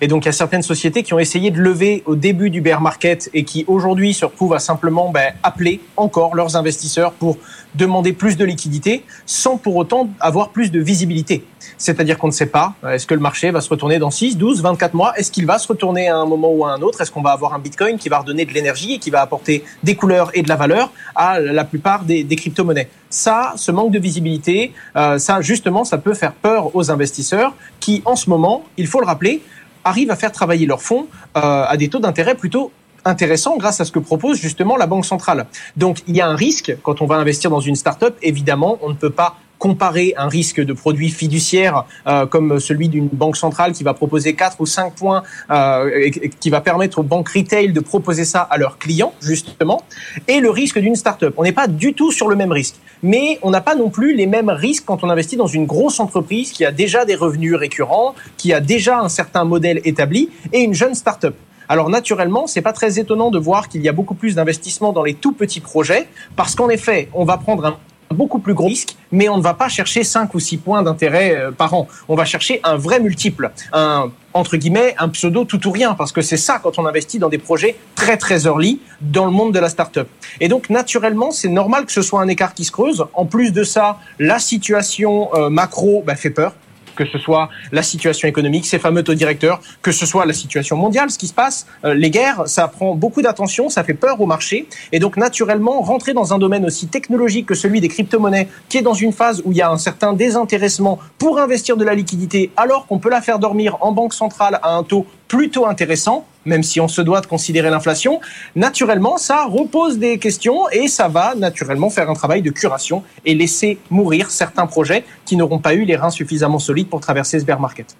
Et 0.03 0.07
donc, 0.07 0.25
il 0.25 0.27
y 0.27 0.29
a 0.29 0.33
certaines 0.33 0.63
sociétés 0.63 1.01
qui 1.01 1.13
ont 1.13 1.19
essayé 1.19 1.49
de 1.49 1.61
lever 1.61 2.03
au 2.05 2.17
début 2.17 2.49
du 2.49 2.59
bear 2.59 2.81
market 2.81 3.29
et 3.33 3.45
qui 3.45 3.63
aujourd'hui 3.69 4.13
se 4.13 4.25
retrouvent 4.25 4.53
à 4.53 4.59
simplement 4.59 5.09
ben, 5.11 5.31
appeler 5.43 5.79
encore 5.95 6.35
leurs 6.35 6.57
investisseurs 6.57 7.13
pour 7.13 7.37
demander 7.73 8.11
plus 8.11 8.35
de 8.35 8.43
liquidité 8.43 9.05
sans 9.25 9.55
pour 9.55 9.77
autant 9.77 10.09
avoir 10.19 10.49
plus 10.49 10.71
de 10.71 10.81
visibilité. 10.81 11.45
C'est-à-dire 11.77 12.17
qu'on 12.17 12.27
ne 12.27 12.33
sait 12.33 12.47
pas, 12.47 12.73
euh, 12.83 12.89
est-ce 12.89 13.07
que 13.07 13.13
le 13.13 13.21
marché 13.21 13.49
va 13.51 13.61
se 13.61 13.69
retourner 13.69 13.97
dans 13.97 14.11
6, 14.11 14.35
12, 14.37 14.61
24 14.61 14.93
mois? 14.93 15.13
Est-ce 15.15 15.31
qu'il 15.31 15.45
va 15.45 15.57
se 15.57 15.69
retourner 15.69 16.09
à 16.09 16.17
un 16.17 16.25
moment 16.25 16.51
ou 16.51 16.65
à 16.65 16.73
un 16.73 16.81
autre? 16.81 16.99
Est-ce 16.99 17.09
qu'on 17.09 17.21
va 17.21 17.31
avoir 17.31 17.53
un 17.53 17.59
Bitcoin 17.59 17.97
qui 17.97 18.09
va 18.09 18.19
redonner 18.19 18.43
de 18.43 18.51
l'énergie 18.51 18.95
et 18.95 18.99
qui 18.99 19.09
va 19.09 19.21
apporter 19.21 19.63
des 19.83 19.95
couleurs 19.95 20.31
et 20.33 20.41
de 20.41 20.49
la 20.49 20.57
valeur 20.57 20.91
à 21.15 21.39
la 21.39 21.63
plupart 21.63 22.03
des, 22.03 22.25
des 22.25 22.35
crypto-monnaies? 22.35 22.89
Ça, 23.09 23.53
ce 23.55 23.71
manque 23.71 23.91
de 23.91 23.99
visibilité, 23.99 24.73
euh, 24.97 25.17
ça 25.17 25.39
justement, 25.39 25.85
ça 25.85 25.97
peut 25.97 26.13
faire 26.13 26.33
peur 26.33 26.75
aux 26.75 26.91
investisseurs 26.91 27.55
qui, 27.79 28.01
en 28.03 28.17
ce 28.17 28.29
moment, 28.29 28.65
il 28.75 28.87
faut 28.87 28.99
le 28.99 29.05
rappeler, 29.05 29.41
arrivent 29.83 30.11
à 30.11 30.15
faire 30.15 30.31
travailler 30.31 30.65
leurs 30.65 30.81
fonds 30.81 31.07
euh, 31.37 31.65
à 31.67 31.77
des 31.77 31.89
taux 31.89 31.99
d'intérêt 31.99 32.35
plutôt 32.35 32.71
intéressants 33.05 33.57
grâce 33.57 33.81
à 33.81 33.85
ce 33.85 33.91
que 33.91 33.99
propose 33.99 34.39
justement 34.39 34.77
la 34.77 34.87
Banque 34.87 35.05
centrale. 35.05 35.45
Donc 35.75 35.99
il 36.07 36.15
y 36.15 36.21
a 36.21 36.27
un 36.27 36.35
risque 36.35 36.75
quand 36.83 37.01
on 37.01 37.05
va 37.05 37.15
investir 37.15 37.49
dans 37.49 37.59
une 37.59 37.75
start-up, 37.75 38.17
évidemment, 38.21 38.77
on 38.81 38.89
ne 38.89 38.95
peut 38.95 39.09
pas 39.09 39.37
comparer 39.59 40.13
un 40.17 40.27
risque 40.27 40.59
de 40.59 40.73
produit 40.73 41.09
fiduciaire 41.09 41.85
euh, 42.07 42.25
comme 42.25 42.59
celui 42.59 42.89
d'une 42.89 43.07
banque 43.07 43.37
centrale 43.37 43.71
qui 43.71 43.83
va 43.83 43.93
proposer 43.93 44.33
4 44.33 44.59
ou 44.59 44.65
5 44.65 44.93
points 44.93 45.23
euh, 45.51 45.89
et, 45.95 46.29
qui 46.29 46.49
va 46.49 46.61
permettre 46.61 46.99
aux 46.99 47.03
banques 47.03 47.29
retail 47.29 47.71
de 47.71 47.79
proposer 47.79 48.25
ça 48.25 48.41
à 48.41 48.57
leurs 48.57 48.77
clients 48.77 49.13
justement 49.21 49.83
et 50.27 50.39
le 50.39 50.49
risque 50.49 50.79
d'une 50.79 50.95
start-up. 50.95 51.33
On 51.37 51.43
n'est 51.43 51.53
pas 51.53 51.67
du 51.67 51.93
tout 51.93 52.11
sur 52.11 52.27
le 52.27 52.35
même 52.35 52.51
risque, 52.51 52.75
mais 53.01 53.39
on 53.41 53.51
n'a 53.51 53.61
pas 53.61 53.75
non 53.75 53.89
plus 53.89 54.13
les 54.15 54.27
mêmes 54.27 54.49
risques 54.49 54.83
quand 54.85 55.03
on 55.03 55.09
investit 55.09 55.37
dans 55.37 55.47
une 55.47 55.65
grosse 55.65 55.99
entreprise 55.99 56.51
qui 56.51 56.65
a 56.65 56.71
déjà 56.71 57.05
des 57.05 57.15
revenus 57.15 57.55
récurrents, 57.55 58.15
qui 58.37 58.53
a 58.53 58.59
déjà 58.59 58.99
un 58.99 59.09
certain 59.09 59.45
modèle 59.45 59.79
établi 59.85 60.29
et 60.51 60.59
une 60.59 60.73
jeune 60.73 60.95
start-up. 60.95 61.35
Alors 61.69 61.89
naturellement, 61.89 62.47
c'est 62.47 62.61
pas 62.61 62.73
très 62.73 62.99
étonnant 62.99 63.31
de 63.31 63.39
voir 63.39 63.69
qu'il 63.69 63.81
y 63.81 63.89
a 63.89 63.93
beaucoup 63.93 64.15
plus 64.15 64.35
d'investissements 64.35 64.91
dans 64.91 65.03
les 65.03 65.13
tout 65.13 65.31
petits 65.31 65.61
projets 65.61 66.07
parce 66.35 66.55
qu'en 66.55 66.69
effet, 66.69 67.09
on 67.13 67.23
va 67.23 67.37
prendre 67.37 67.65
un 67.65 67.77
beaucoup 68.13 68.39
plus 68.39 68.53
gros 68.53 68.67
risque, 68.67 68.95
mais 69.11 69.29
on 69.29 69.37
ne 69.37 69.41
va 69.41 69.53
pas 69.53 69.69
chercher 69.69 70.03
5 70.03 70.33
ou 70.33 70.39
6 70.39 70.57
points 70.57 70.83
d'intérêt 70.83 71.35
euh, 71.35 71.51
par 71.51 71.73
an. 71.73 71.87
On 72.07 72.15
va 72.15 72.25
chercher 72.25 72.59
un 72.63 72.75
vrai 72.75 72.99
multiple, 72.99 73.51
un 73.73 74.11
entre 74.33 74.57
guillemets 74.57 74.95
un 74.97 75.09
pseudo 75.09 75.45
tout 75.45 75.67
ou 75.67 75.71
rien 75.71 75.93
parce 75.93 76.11
que 76.11 76.21
c'est 76.21 76.37
ça 76.37 76.59
quand 76.61 76.79
on 76.79 76.85
investit 76.85 77.19
dans 77.19 77.29
des 77.29 77.37
projets 77.37 77.75
très 77.95 78.17
très 78.17 78.45
early 78.45 78.79
dans 79.01 79.25
le 79.25 79.31
monde 79.31 79.53
de 79.53 79.59
la 79.59 79.69
startup. 79.69 80.07
Et 80.39 80.47
donc 80.47 80.69
naturellement, 80.69 81.31
c'est 81.31 81.49
normal 81.49 81.85
que 81.85 81.91
ce 81.91 82.01
soit 82.01 82.21
un 82.21 82.27
écart 82.27 82.53
qui 82.53 82.63
se 82.63 82.71
creuse. 82.71 83.05
En 83.13 83.25
plus 83.25 83.51
de 83.51 83.63
ça, 83.63 83.99
la 84.19 84.39
situation 84.39 85.29
euh, 85.35 85.49
macro 85.49 86.03
bah, 86.05 86.15
fait 86.15 86.31
peur 86.31 86.53
que 86.95 87.05
ce 87.05 87.17
soit 87.17 87.49
la 87.71 87.83
situation 87.83 88.27
économique, 88.27 88.65
ces 88.65 88.79
fameux 88.79 89.03
taux 89.03 89.13
directeurs, 89.13 89.59
que 89.81 89.91
ce 89.91 90.05
soit 90.05 90.25
la 90.25 90.33
situation 90.33 90.75
mondiale, 90.77 91.09
ce 91.09 91.17
qui 91.17 91.27
se 91.27 91.33
passe, 91.33 91.67
euh, 91.85 91.93
les 91.93 92.09
guerres, 92.09 92.43
ça 92.47 92.67
prend 92.67 92.95
beaucoup 92.95 93.21
d'attention, 93.21 93.69
ça 93.69 93.83
fait 93.83 93.93
peur 93.93 94.19
au 94.21 94.25
marché. 94.25 94.67
Et 94.91 94.99
donc, 94.99 95.17
naturellement, 95.17 95.81
rentrer 95.81 96.13
dans 96.13 96.33
un 96.33 96.39
domaine 96.39 96.65
aussi 96.65 96.87
technologique 96.87 97.47
que 97.47 97.55
celui 97.55 97.81
des 97.81 97.87
crypto-monnaies, 97.87 98.47
qui 98.69 98.77
est 98.77 98.81
dans 98.81 98.93
une 98.93 99.13
phase 99.13 99.41
où 99.45 99.51
il 99.51 99.57
y 99.57 99.61
a 99.61 99.69
un 99.69 99.77
certain 99.77 100.13
désintéressement 100.13 100.99
pour 101.17 101.39
investir 101.39 101.77
de 101.77 101.83
la 101.83 101.95
liquidité, 101.95 102.51
alors 102.57 102.85
qu'on 102.87 102.99
peut 102.99 103.09
la 103.09 103.21
faire 103.21 103.39
dormir 103.39 103.77
en 103.81 103.91
banque 103.91 104.13
centrale 104.13 104.59
à 104.61 104.75
un 104.75 104.83
taux 104.83 105.05
plutôt 105.33 105.65
intéressant, 105.65 106.27
même 106.45 106.61
si 106.61 106.79
on 106.79 106.87
se 106.87 107.01
doit 107.01 107.19
de 107.19 107.25
considérer 107.25 107.71
l'inflation, 107.71 108.21
naturellement, 108.55 109.17
ça 109.17 109.45
repose 109.45 109.97
des 109.97 110.19
questions 110.19 110.69
et 110.69 110.87
ça 110.87 111.07
va 111.07 111.33
naturellement 111.33 111.89
faire 111.89 112.07
un 112.07 112.13
travail 112.13 112.43
de 112.43 112.51
curation 112.51 113.01
et 113.25 113.33
laisser 113.33 113.79
mourir 113.89 114.29
certains 114.29 114.67
projets 114.67 115.03
qui 115.25 115.35
n'auront 115.35 115.57
pas 115.57 115.73
eu 115.73 115.85
les 115.85 115.95
reins 115.95 116.11
suffisamment 116.11 116.59
solides 116.59 116.87
pour 116.87 116.99
traverser 116.99 117.39
ce 117.39 117.45
bear 117.45 117.59
market. 117.59 117.95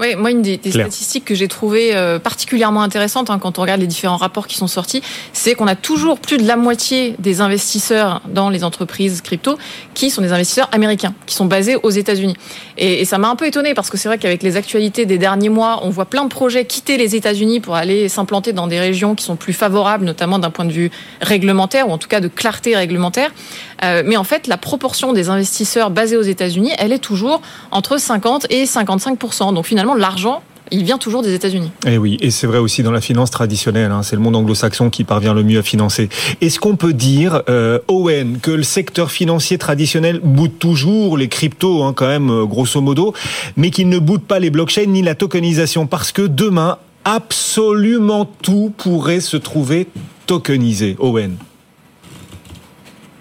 Oui, 0.00 0.16
moi, 0.16 0.30
une 0.30 0.40
des, 0.40 0.58
statistiques 0.70 1.26
que 1.26 1.34
j'ai 1.34 1.46
trouvées 1.46 1.94
euh, 1.94 2.18
particulièrement 2.18 2.80
intéressantes 2.80 3.28
hein, 3.28 3.38
quand 3.38 3.58
on 3.58 3.62
regarde 3.62 3.82
les 3.82 3.86
différents 3.86 4.16
rapports 4.16 4.46
qui 4.46 4.56
sont 4.56 4.66
sortis, 4.66 5.02
c'est 5.34 5.54
qu'on 5.54 5.66
a 5.66 5.74
toujours 5.74 6.18
plus 6.18 6.38
de 6.38 6.46
la 6.46 6.56
moitié 6.56 7.14
des 7.18 7.42
investisseurs 7.42 8.22
dans 8.26 8.48
les 8.48 8.64
entreprises 8.64 9.20
crypto 9.20 9.58
qui 9.92 10.08
sont 10.08 10.22
des 10.22 10.32
investisseurs 10.32 10.70
américains, 10.72 11.12
qui 11.26 11.34
sont 11.34 11.44
basés 11.44 11.76
aux 11.76 11.90
États-Unis. 11.90 12.34
Et, 12.78 13.02
et, 13.02 13.04
ça 13.04 13.18
m'a 13.18 13.28
un 13.28 13.36
peu 13.36 13.46
étonné 13.46 13.74
parce 13.74 13.90
que 13.90 13.98
c'est 13.98 14.08
vrai 14.08 14.16
qu'avec 14.16 14.42
les 14.42 14.56
actualités 14.56 15.04
des 15.04 15.18
derniers 15.18 15.50
mois, 15.50 15.80
on 15.82 15.90
voit 15.90 16.06
plein 16.06 16.24
de 16.24 16.30
projets 16.30 16.64
quitter 16.64 16.96
les 16.96 17.14
États-Unis 17.14 17.60
pour 17.60 17.74
aller 17.74 18.08
s'implanter 18.08 18.54
dans 18.54 18.68
des 18.68 18.80
régions 18.80 19.14
qui 19.14 19.24
sont 19.24 19.36
plus 19.36 19.52
favorables, 19.52 20.06
notamment 20.06 20.38
d'un 20.38 20.50
point 20.50 20.64
de 20.64 20.72
vue 20.72 20.90
réglementaire 21.20 21.90
ou 21.90 21.92
en 21.92 21.98
tout 21.98 22.08
cas 22.08 22.20
de 22.20 22.28
clarté 22.28 22.74
réglementaire. 22.74 23.32
Euh, 23.82 24.02
mais 24.04 24.16
en 24.16 24.24
fait, 24.24 24.46
la 24.46 24.56
proportion 24.56 25.12
des 25.12 25.28
investisseurs 25.28 25.90
basés 25.90 26.16
aux 26.16 26.22
États-Unis, 26.22 26.72
elle 26.78 26.92
est 26.92 26.98
toujours 26.98 27.40
entre 27.70 27.98
50 27.98 28.46
et 28.50 28.64
55% 28.64 29.54
Donc 29.54 29.66
finalement, 29.66 29.94
l'argent 29.94 30.42
il 30.70 30.84
vient 30.84 30.98
toujours 30.98 31.22
des 31.22 31.34
États-Unis. 31.34 31.70
Et 31.86 31.94
eh 31.94 31.98
oui, 31.98 32.16
et 32.20 32.30
c'est 32.30 32.46
vrai 32.46 32.58
aussi 32.58 32.82
dans 32.82 32.92
la 32.92 33.00
finance 33.00 33.30
traditionnelle, 33.30 33.90
hein, 33.90 34.02
c'est 34.02 34.16
le 34.16 34.22
monde 34.22 34.36
anglo-saxon 34.36 34.90
qui 34.90 35.04
parvient 35.04 35.34
le 35.34 35.42
mieux 35.42 35.58
à 35.58 35.62
financer. 35.62 36.08
Est-ce 36.40 36.60
qu'on 36.60 36.76
peut 36.76 36.92
dire, 36.92 37.42
euh, 37.48 37.80
Owen, 37.88 38.38
que 38.38 38.50
le 38.50 38.62
secteur 38.62 39.10
financier 39.10 39.58
traditionnel 39.58 40.20
boude 40.22 40.58
toujours 40.58 41.16
les 41.18 41.28
cryptos, 41.28 41.82
hein, 41.82 41.92
quand 41.94 42.06
même, 42.06 42.30
euh, 42.30 42.44
grosso 42.44 42.80
modo, 42.80 43.14
mais 43.56 43.70
qu'il 43.70 43.88
ne 43.88 43.98
boude 43.98 44.22
pas 44.22 44.38
les 44.38 44.50
blockchains 44.50 44.86
ni 44.86 45.02
la 45.02 45.14
tokenisation, 45.14 45.86
parce 45.86 46.12
que 46.12 46.22
demain, 46.22 46.78
absolument 47.04 48.30
tout 48.42 48.72
pourrait 48.76 49.20
se 49.20 49.36
trouver 49.36 49.88
tokenisé, 50.26 50.96
Owen 51.00 51.36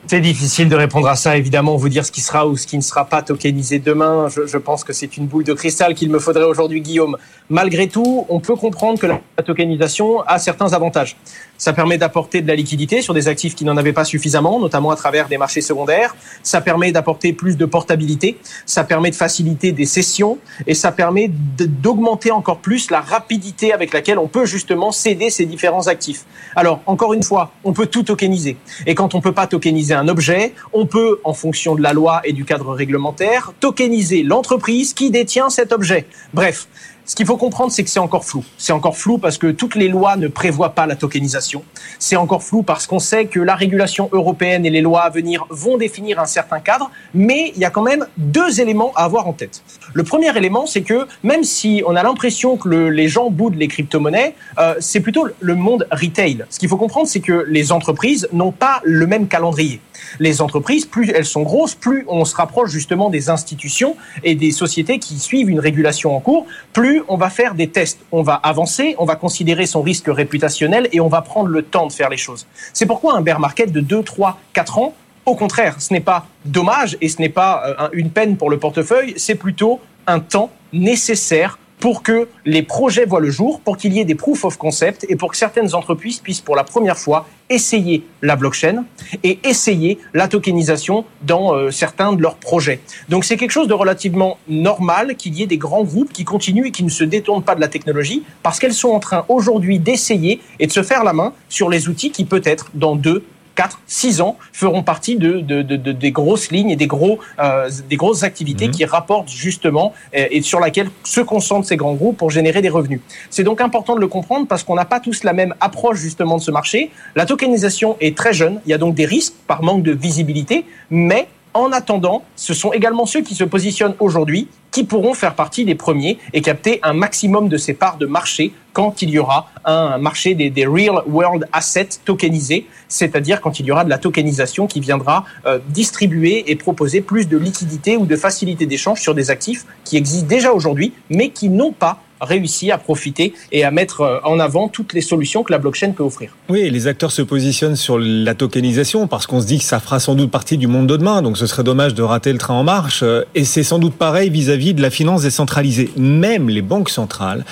c'est 0.10 0.22
difficile 0.22 0.70
de 0.70 0.76
répondre 0.76 1.08
à 1.08 1.16
ça, 1.16 1.38
évidemment, 1.38 1.76
vous 1.76 1.88
dire 1.88 2.04
ce 2.04 2.12
qui 2.12 2.22
sera 2.22 2.48
ou 2.48 2.58
ce 2.58 2.66
qui 2.66 2.78
ne 2.78 2.82
sera 2.82 3.06
pas 3.06 3.22
tokenisé 3.22 3.78
demain. 3.78 4.28
Je, 4.28 4.58
pense 4.58 4.84
que 4.84 4.92
c'est 4.92 5.18
une 5.18 5.28
boule 5.28 5.44
de 5.44 5.54
cristal 5.54 5.94
qu'il 5.94 6.10
me 6.10 6.18
faudrait 6.18 6.46
aujourd'hui, 6.46 6.82
Guillaume. 6.82 7.16
Malgré 7.52 7.88
tout, 7.88 8.26
on 8.28 8.40
peut 8.40 8.56
comprendre 8.56 8.98
que 8.98 9.06
la 9.06 9.20
tokenisation 9.46 10.22
a 10.22 10.40
certains 10.40 10.74
avantages. 10.74 11.16
Ça 11.60 11.74
permet 11.74 12.00
d'apporter 12.00 12.42
de 12.42 12.48
la 12.48 12.56
liquidité 12.56 13.04
sur 13.04 13.14
des 13.14 13.28
actifs 13.28 13.54
qui 13.54 13.66
n'en 13.66 13.78
avaient 13.78 13.94
pas 13.94 14.06
suffisamment, 14.06 14.60
notamment 14.60 14.90
à 14.90 14.96
travers 14.96 15.28
des 15.28 15.38
marchés 15.38 15.62
secondaires. 15.62 16.16
Ça 16.42 16.62
permet 16.62 16.92
d'apporter 16.92 17.34
plus 17.34 17.58
de 17.58 17.66
portabilité. 17.66 18.38
Ça 18.66 18.86
permet 18.86 19.12
de 19.12 19.16
faciliter 19.16 19.74
des 19.74 19.86
sessions 19.86 20.40
et 20.66 20.74
ça 20.74 20.92
permet 20.92 21.30
d'augmenter 21.30 22.32
encore 22.32 22.60
plus 22.60 22.90
la 22.90 23.02
rapidité 23.02 23.74
avec 23.74 23.94
laquelle 23.94 24.18
on 24.18 24.28
peut 24.28 24.46
justement 24.46 24.92
céder 24.92 25.30
ces 25.30 25.46
différents 25.46 25.88
actifs. 25.88 26.26
Alors, 26.56 26.82
encore 26.88 27.14
une 27.14 27.24
fois, 27.24 27.52
on 27.64 27.74
peut 27.74 27.88
tout 27.88 28.04
tokeniser. 28.04 28.58
Et 28.88 28.96
quand 28.96 29.14
on 29.14 29.22
peut 29.22 29.34
pas 29.34 29.46
tokeniser 29.46 29.99
un 30.00 30.08
objet, 30.08 30.54
on 30.74 30.86
peut, 30.86 31.20
en 31.24 31.34
fonction 31.34 31.76
de 31.76 31.82
la 31.82 31.94
loi 31.94 32.22
et 32.24 32.34
du 32.34 32.46
cadre 32.46 32.74
réglementaire, 32.74 33.54
tokeniser 33.60 34.24
l'entreprise 34.24 34.94
qui 34.94 35.12
détient 35.12 35.50
cet 35.50 35.72
objet. 35.72 36.06
Bref, 36.34 36.68
Ce 37.10 37.16
qu'il 37.16 37.26
faut 37.26 37.38
comprendre, 37.38 37.72
c'est 37.72 37.84
que 37.84 37.90
c'est 37.90 38.00
encore 38.00 38.24
flou. 38.24 38.46
C'est 38.60 38.72
encore 38.72 38.96
flou 38.96 39.18
parce 39.18 39.40
que 39.40 39.48
toutes 39.48 39.74
les 39.74 39.88
lois 39.88 40.16
ne 40.16 40.28
prévoient 40.28 40.76
pas 40.76 40.86
la 40.86 40.96
tokenisation. 40.96 41.64
C'est 41.98 42.16
encore 42.16 42.44
flou 42.44 42.62
parce 42.62 42.86
qu'on 42.86 43.00
sait 43.00 43.26
que 43.26 43.40
la 43.40 43.56
régulation 43.56 44.10
européenne 44.12 44.64
et 44.64 44.70
les 44.70 44.82
lois 44.82 45.02
à 45.02 45.10
venir 45.10 45.48
vont 45.50 45.78
définir 45.78 46.20
un 46.20 46.28
certain 46.28 46.60
cadre, 46.60 46.92
mais 47.16 47.52
il 47.56 47.62
y 47.62 47.66
a 47.66 47.72
quand 47.72 47.82
même 47.82 48.06
deux 48.18 48.62
éléments 48.62 48.94
à 48.96 49.06
avoir 49.06 49.26
en 49.28 49.34
tête. 49.34 49.64
Le 49.96 50.04
premier 50.04 50.38
élément, 50.38 50.68
c'est 50.68 50.84
que 50.84 51.08
même 51.24 51.44
si 51.44 51.82
on 51.88 51.96
a 51.96 52.04
l'impression 52.04 52.58
que 52.58 52.70
les 52.70 53.08
gens 53.08 53.32
boudent 53.32 53.58
les 53.58 53.68
crypto-monnaies, 53.68 54.36
euh, 54.60 54.76
c'est 54.80 55.00
plutôt 55.00 55.26
le 55.40 55.56
monde 55.56 55.88
retail. 55.92 56.46
Ce 56.52 56.60
qu'il 56.60 56.70
faut 56.70 56.78
comprendre, 56.78 57.08
c'est 57.08 57.22
que 57.22 57.44
les 57.48 57.72
entreprises 57.72 58.30
n'ont 58.34 58.52
pas 58.52 58.82
le 58.84 59.08
même 59.08 59.28
calendrier. 59.28 59.82
Les 60.20 60.42
entreprises, 60.42 60.86
plus 60.86 61.10
elles 61.10 61.26
sont 61.26 61.44
grosses, 61.44 61.76
plus 61.76 62.06
on 62.08 62.26
se 62.26 62.36
rapproche 62.36 62.72
justement 62.72 63.10
des 63.10 63.30
institutions 63.30 63.96
et 64.24 64.36
des 64.36 64.52
sociétés 64.52 65.00
qui 65.00 65.20
suivent 65.20 65.50
une 65.50 65.60
régulation 65.60 66.16
en 66.16 66.20
cours, 66.20 66.46
plus 66.74 67.04
on 67.08 67.18
va 67.18 67.30
faire 67.30 67.54
des 67.56 67.70
tests. 67.70 68.00
On 68.12 68.22
va 68.22 68.36
avancer, 68.36 68.96
on 68.98 69.06
va 69.06 69.16
considérer 69.16 69.66
son 69.66 69.82
risque 69.82 70.08
réputationnel 70.08 70.90
et 70.92 71.00
on 71.00 71.08
va 71.08 71.22
prendre 71.22 71.50
le 71.50 71.62
temps 71.62 71.88
de 71.88 71.92
faire 71.92 72.10
les 72.10 72.18
choses. 72.18 72.46
C'est 72.74 72.86
pourquoi 72.86 73.16
un 73.16 73.22
bear 73.22 73.40
market 73.40 73.72
de 73.72 73.82
2, 73.82 74.04
3, 74.04 74.40
4 74.54 74.80
ans, 74.80 74.94
au 75.26 75.36
contraire, 75.36 75.76
ce 75.80 75.94
n'est 75.94 76.00
pas 76.00 76.26
dommage 76.46 76.98
et 77.02 77.10
ce 77.10 77.22
n'est 77.22 77.30
pas 77.30 77.64
euh, 77.80 77.90
une 77.94 78.10
peine 78.10 78.36
pour 78.38 78.50
le 78.50 78.58
portefeuille, 78.58 79.14
c'est 79.18 79.36
plutôt 79.36 79.80
un 80.08 80.20
temps 80.20 80.50
nécessaire 80.74 81.60
pour 81.80 82.04
que 82.04 82.28
les 82.46 82.62
projets 82.62 83.06
voient 83.06 83.20
le 83.20 83.32
jour, 83.32 83.62
pour 83.62 83.78
qu'il 83.78 83.94
y 83.94 84.00
ait 84.00 84.06
des 84.06 84.16
proof 84.16 84.44
of 84.46 84.58
concept 84.58 85.06
et 85.10 85.16
pour 85.16 85.32
que 85.32 85.38
certaines 85.38 85.74
entreprises 85.74 86.20
puissent 86.20 86.42
pour 86.42 86.56
la 86.56 86.64
première 86.64 86.98
fois 86.98 87.26
essayer 87.50 88.04
la 88.22 88.36
blockchain 88.36 88.86
et 89.24 89.40
essayer 89.44 89.98
la 90.14 90.28
tokenisation 90.28 91.06
dans 91.24 91.56
euh, 91.56 91.72
certains 91.72 92.14
de 92.14 92.22
leurs 92.22 92.36
projets. 92.36 92.80
Donc 93.08 93.26
c'est 93.26 93.38
quelque 93.38 93.52
chose 93.52 93.68
de 93.68 93.74
relativement 93.74 94.38
normal 94.48 95.16
qu'il 95.16 95.34
y 95.34 95.44
ait 95.44 95.48
des 95.48 95.58
grands 95.58 95.84
groupes 95.84 96.14
qui 96.14 96.26
continuent 96.26 96.68
et 96.68 96.72
qui 96.72 96.84
ne 96.84 96.90
se 96.90 97.04
détournent 97.04 97.44
pas 97.44 97.56
de 97.56 97.62
la 97.62 97.70
technologie 97.70 98.24
parce 98.44 98.60
qu'elles 98.60 98.74
sont 98.74 98.90
en 98.90 99.00
train 99.00 99.26
aujourd'hui 99.30 99.80
d'essayer 99.80 100.42
et 100.60 100.68
de 100.68 100.72
se 100.72 100.84
faire 100.84 101.04
la 101.04 101.14
main 101.14 101.34
sur 101.48 101.70
les 101.70 101.88
outils 101.88 102.12
qui 102.12 102.26
peut-être 102.26 102.70
dans 102.74 102.96
deux 102.96 103.24
4, 103.60 103.78
6 103.88 104.22
ans 104.22 104.38
feront 104.54 104.84
partie 104.84 105.18
de, 105.18 105.42
des 105.42 106.12
grosses 106.12 106.50
lignes 106.50 106.70
et 106.70 106.78
des, 106.78 106.88
gros, 106.88 107.20
euh, 107.40 107.70
des 107.90 107.98
grosses 107.98 108.24
activités 108.24 108.68
mhm. 108.68 108.72
qui 108.72 108.86
rapportent 108.86 109.28
justement 109.28 109.94
euh, 110.16 110.28
et 110.32 110.42
sur 110.42 110.62
laquelle 110.62 110.90
se 111.04 111.20
concentrent 111.20 111.68
ces 111.68 111.76
grands 111.76 111.96
groupes 111.96 112.16
pour 112.16 112.32
générer 112.32 112.62
des 112.62 112.70
revenus. 112.70 113.02
C'est 113.30 113.44
donc 113.44 113.60
important 113.60 113.96
de 113.96 114.00
le 114.00 114.08
comprendre 114.08 114.48
parce 114.48 114.64
qu'on 114.64 114.76
n'a 114.76 114.86
pas 114.86 115.02
tous 115.02 115.26
la 115.26 115.34
même 115.34 115.56
approche 115.60 115.98
justement 115.98 116.38
de 116.38 116.42
ce 116.42 116.52
marché. 116.52 116.90
La 117.18 117.26
tokenisation 117.26 117.98
est 118.00 118.16
très 118.16 118.32
jeune, 118.32 118.62
il 118.66 118.70
y 118.70 118.74
a 118.74 118.78
donc 118.78 118.96
des 118.96 119.06
risques 119.06 119.34
par 119.46 119.62
manque 119.62 119.84
de 119.84 119.92
visibilité, 119.92 120.64
mais 120.90 121.28
en 121.54 121.72
attendant, 121.72 122.24
ce 122.36 122.54
sont 122.54 122.72
également 122.74 123.06
ceux 123.06 123.22
qui 123.22 123.36
se 123.36 123.44
positionnent 123.44 123.96
aujourd'hui 124.00 124.48
qui 124.72 124.84
pourront 124.84 125.14
faire 125.14 125.34
partie 125.34 125.66
des 125.66 125.76
premiers 125.76 126.20
et 126.34 126.42
capter 126.42 126.80
un 126.84 126.94
maximum 126.94 127.50
de 127.50 127.58
ces 127.58 127.74
parts 127.74 127.98
de 127.98 128.06
marché 128.06 128.54
quand 128.74 129.02
il 129.02 129.10
y 129.10 129.18
aura 129.18 129.50
un 129.66 129.98
marché 129.98 130.36
des, 130.36 130.66
real 130.66 131.02
world 131.08 131.48
assets 131.52 131.90
tokenisés, 132.06 132.68
c'est-à-dire 132.88 133.42
quand 133.42 133.60
il 133.60 133.66
y 133.66 133.72
aura 133.72 133.84
de 133.84 133.90
la 133.90 133.98
tokenisation 133.98 134.68
qui 134.68 134.80
viendra 134.80 135.26
euh, 135.48 135.60
distribuer 135.70 136.52
et 136.52 136.56
proposer 136.56 137.02
plus 137.02 137.28
de 137.28 137.38
liquidité 137.38 137.98
ou 137.98 138.06
de 138.06 138.16
facilité 138.16 138.68
d'échange 138.68 139.02
sur 139.02 139.16
des 139.16 139.32
actifs 139.32 139.66
qui 139.84 139.98
existent 139.98 140.28
déjà 140.28 140.54
aujourd'hui, 140.54 140.94
mais 141.10 141.30
qui 141.30 141.50
n'ont 141.50 141.72
pas 141.72 142.00
réussi 142.22 142.72
à 142.72 142.78
profiter 142.78 143.34
et 143.52 143.64
à 143.64 143.72
mettre 143.72 144.02
euh, 144.02 144.20
en 144.24 144.40
avant 144.40 144.68
toutes 144.68 144.94
les 144.94 145.02
solutions 145.02 145.44
que 145.44 145.52
la 145.52 145.58
blockchain 145.58 145.92
peut 145.92 146.04
offrir. 146.04 146.32
Oui, 146.50 146.70
les 146.70 146.88
acteurs 146.88 147.12
se 147.12 147.22
positionnent 147.22 147.76
sur 147.76 147.98
la 148.00 148.34
tokenisation 148.34 149.08
parce 149.08 149.28
qu'on 149.28 149.42
se 149.42 149.48
dit 149.48 149.60
que 149.60 149.64
ça 149.64 149.80
fera 149.80 150.00
sans 150.00 150.16
doute 150.16 150.32
partie 150.32 150.58
du 150.58 150.68
monde 150.68 150.88
de 150.88 150.98
demain, 150.98 151.22
donc 151.22 151.38
ce 151.38 151.48
serait 151.48 151.64
dommage 151.64 151.94
de 151.94 152.04
rater 152.04 152.32
le 152.32 152.38
train 152.38 152.54
en 152.54 152.64
marche. 152.64 153.04
Et 153.36 153.46
c'est 153.46 153.64
sans 153.64 153.80
doute 153.80 153.96
pareil 153.96 154.30
vis-à-vis 154.30 154.74
de 154.74 154.82
la 154.82 154.90
finance 154.90 155.24
décentralisée. 155.24 155.92
Même 155.98 156.50
les 156.50 156.62
banques 156.62 156.90
centrales 156.90 157.46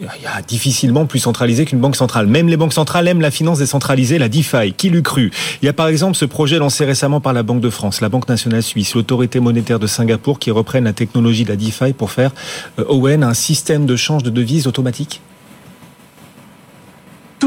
il 0.00 0.22
y 0.22 0.26
a 0.26 0.42
difficilement 0.42 1.06
plus 1.06 1.20
centralisé 1.20 1.64
qu'une 1.64 1.80
banque 1.80 1.96
centrale. 1.96 2.26
Même 2.26 2.48
les 2.48 2.56
banques 2.56 2.72
centrales 2.72 3.08
aiment 3.08 3.20
la 3.20 3.30
finance 3.30 3.58
décentralisée, 3.58 4.18
la 4.18 4.28
DeFi. 4.28 4.72
Qui 4.76 4.90
l'eût 4.90 5.02
cru? 5.02 5.30
Il 5.62 5.66
y 5.66 5.68
a 5.68 5.72
par 5.72 5.88
exemple 5.88 6.16
ce 6.16 6.24
projet 6.24 6.58
lancé 6.58 6.84
récemment 6.84 7.20
par 7.20 7.32
la 7.32 7.42
Banque 7.42 7.60
de 7.60 7.70
France, 7.70 8.00
la 8.00 8.08
Banque 8.08 8.28
nationale 8.28 8.62
suisse, 8.62 8.94
l'autorité 8.94 9.40
monétaire 9.40 9.78
de 9.78 9.86
Singapour 9.86 10.38
qui 10.38 10.50
reprennent 10.50 10.84
la 10.84 10.92
technologie 10.92 11.44
de 11.44 11.50
la 11.50 11.56
DeFi 11.56 11.92
pour 11.92 12.10
faire, 12.10 12.32
euh, 12.78 12.84
Owen, 12.88 13.22
un 13.22 13.34
système 13.34 13.86
de 13.86 13.96
change 13.96 14.22
de 14.22 14.30
devises 14.30 14.66
automatique? 14.66 15.20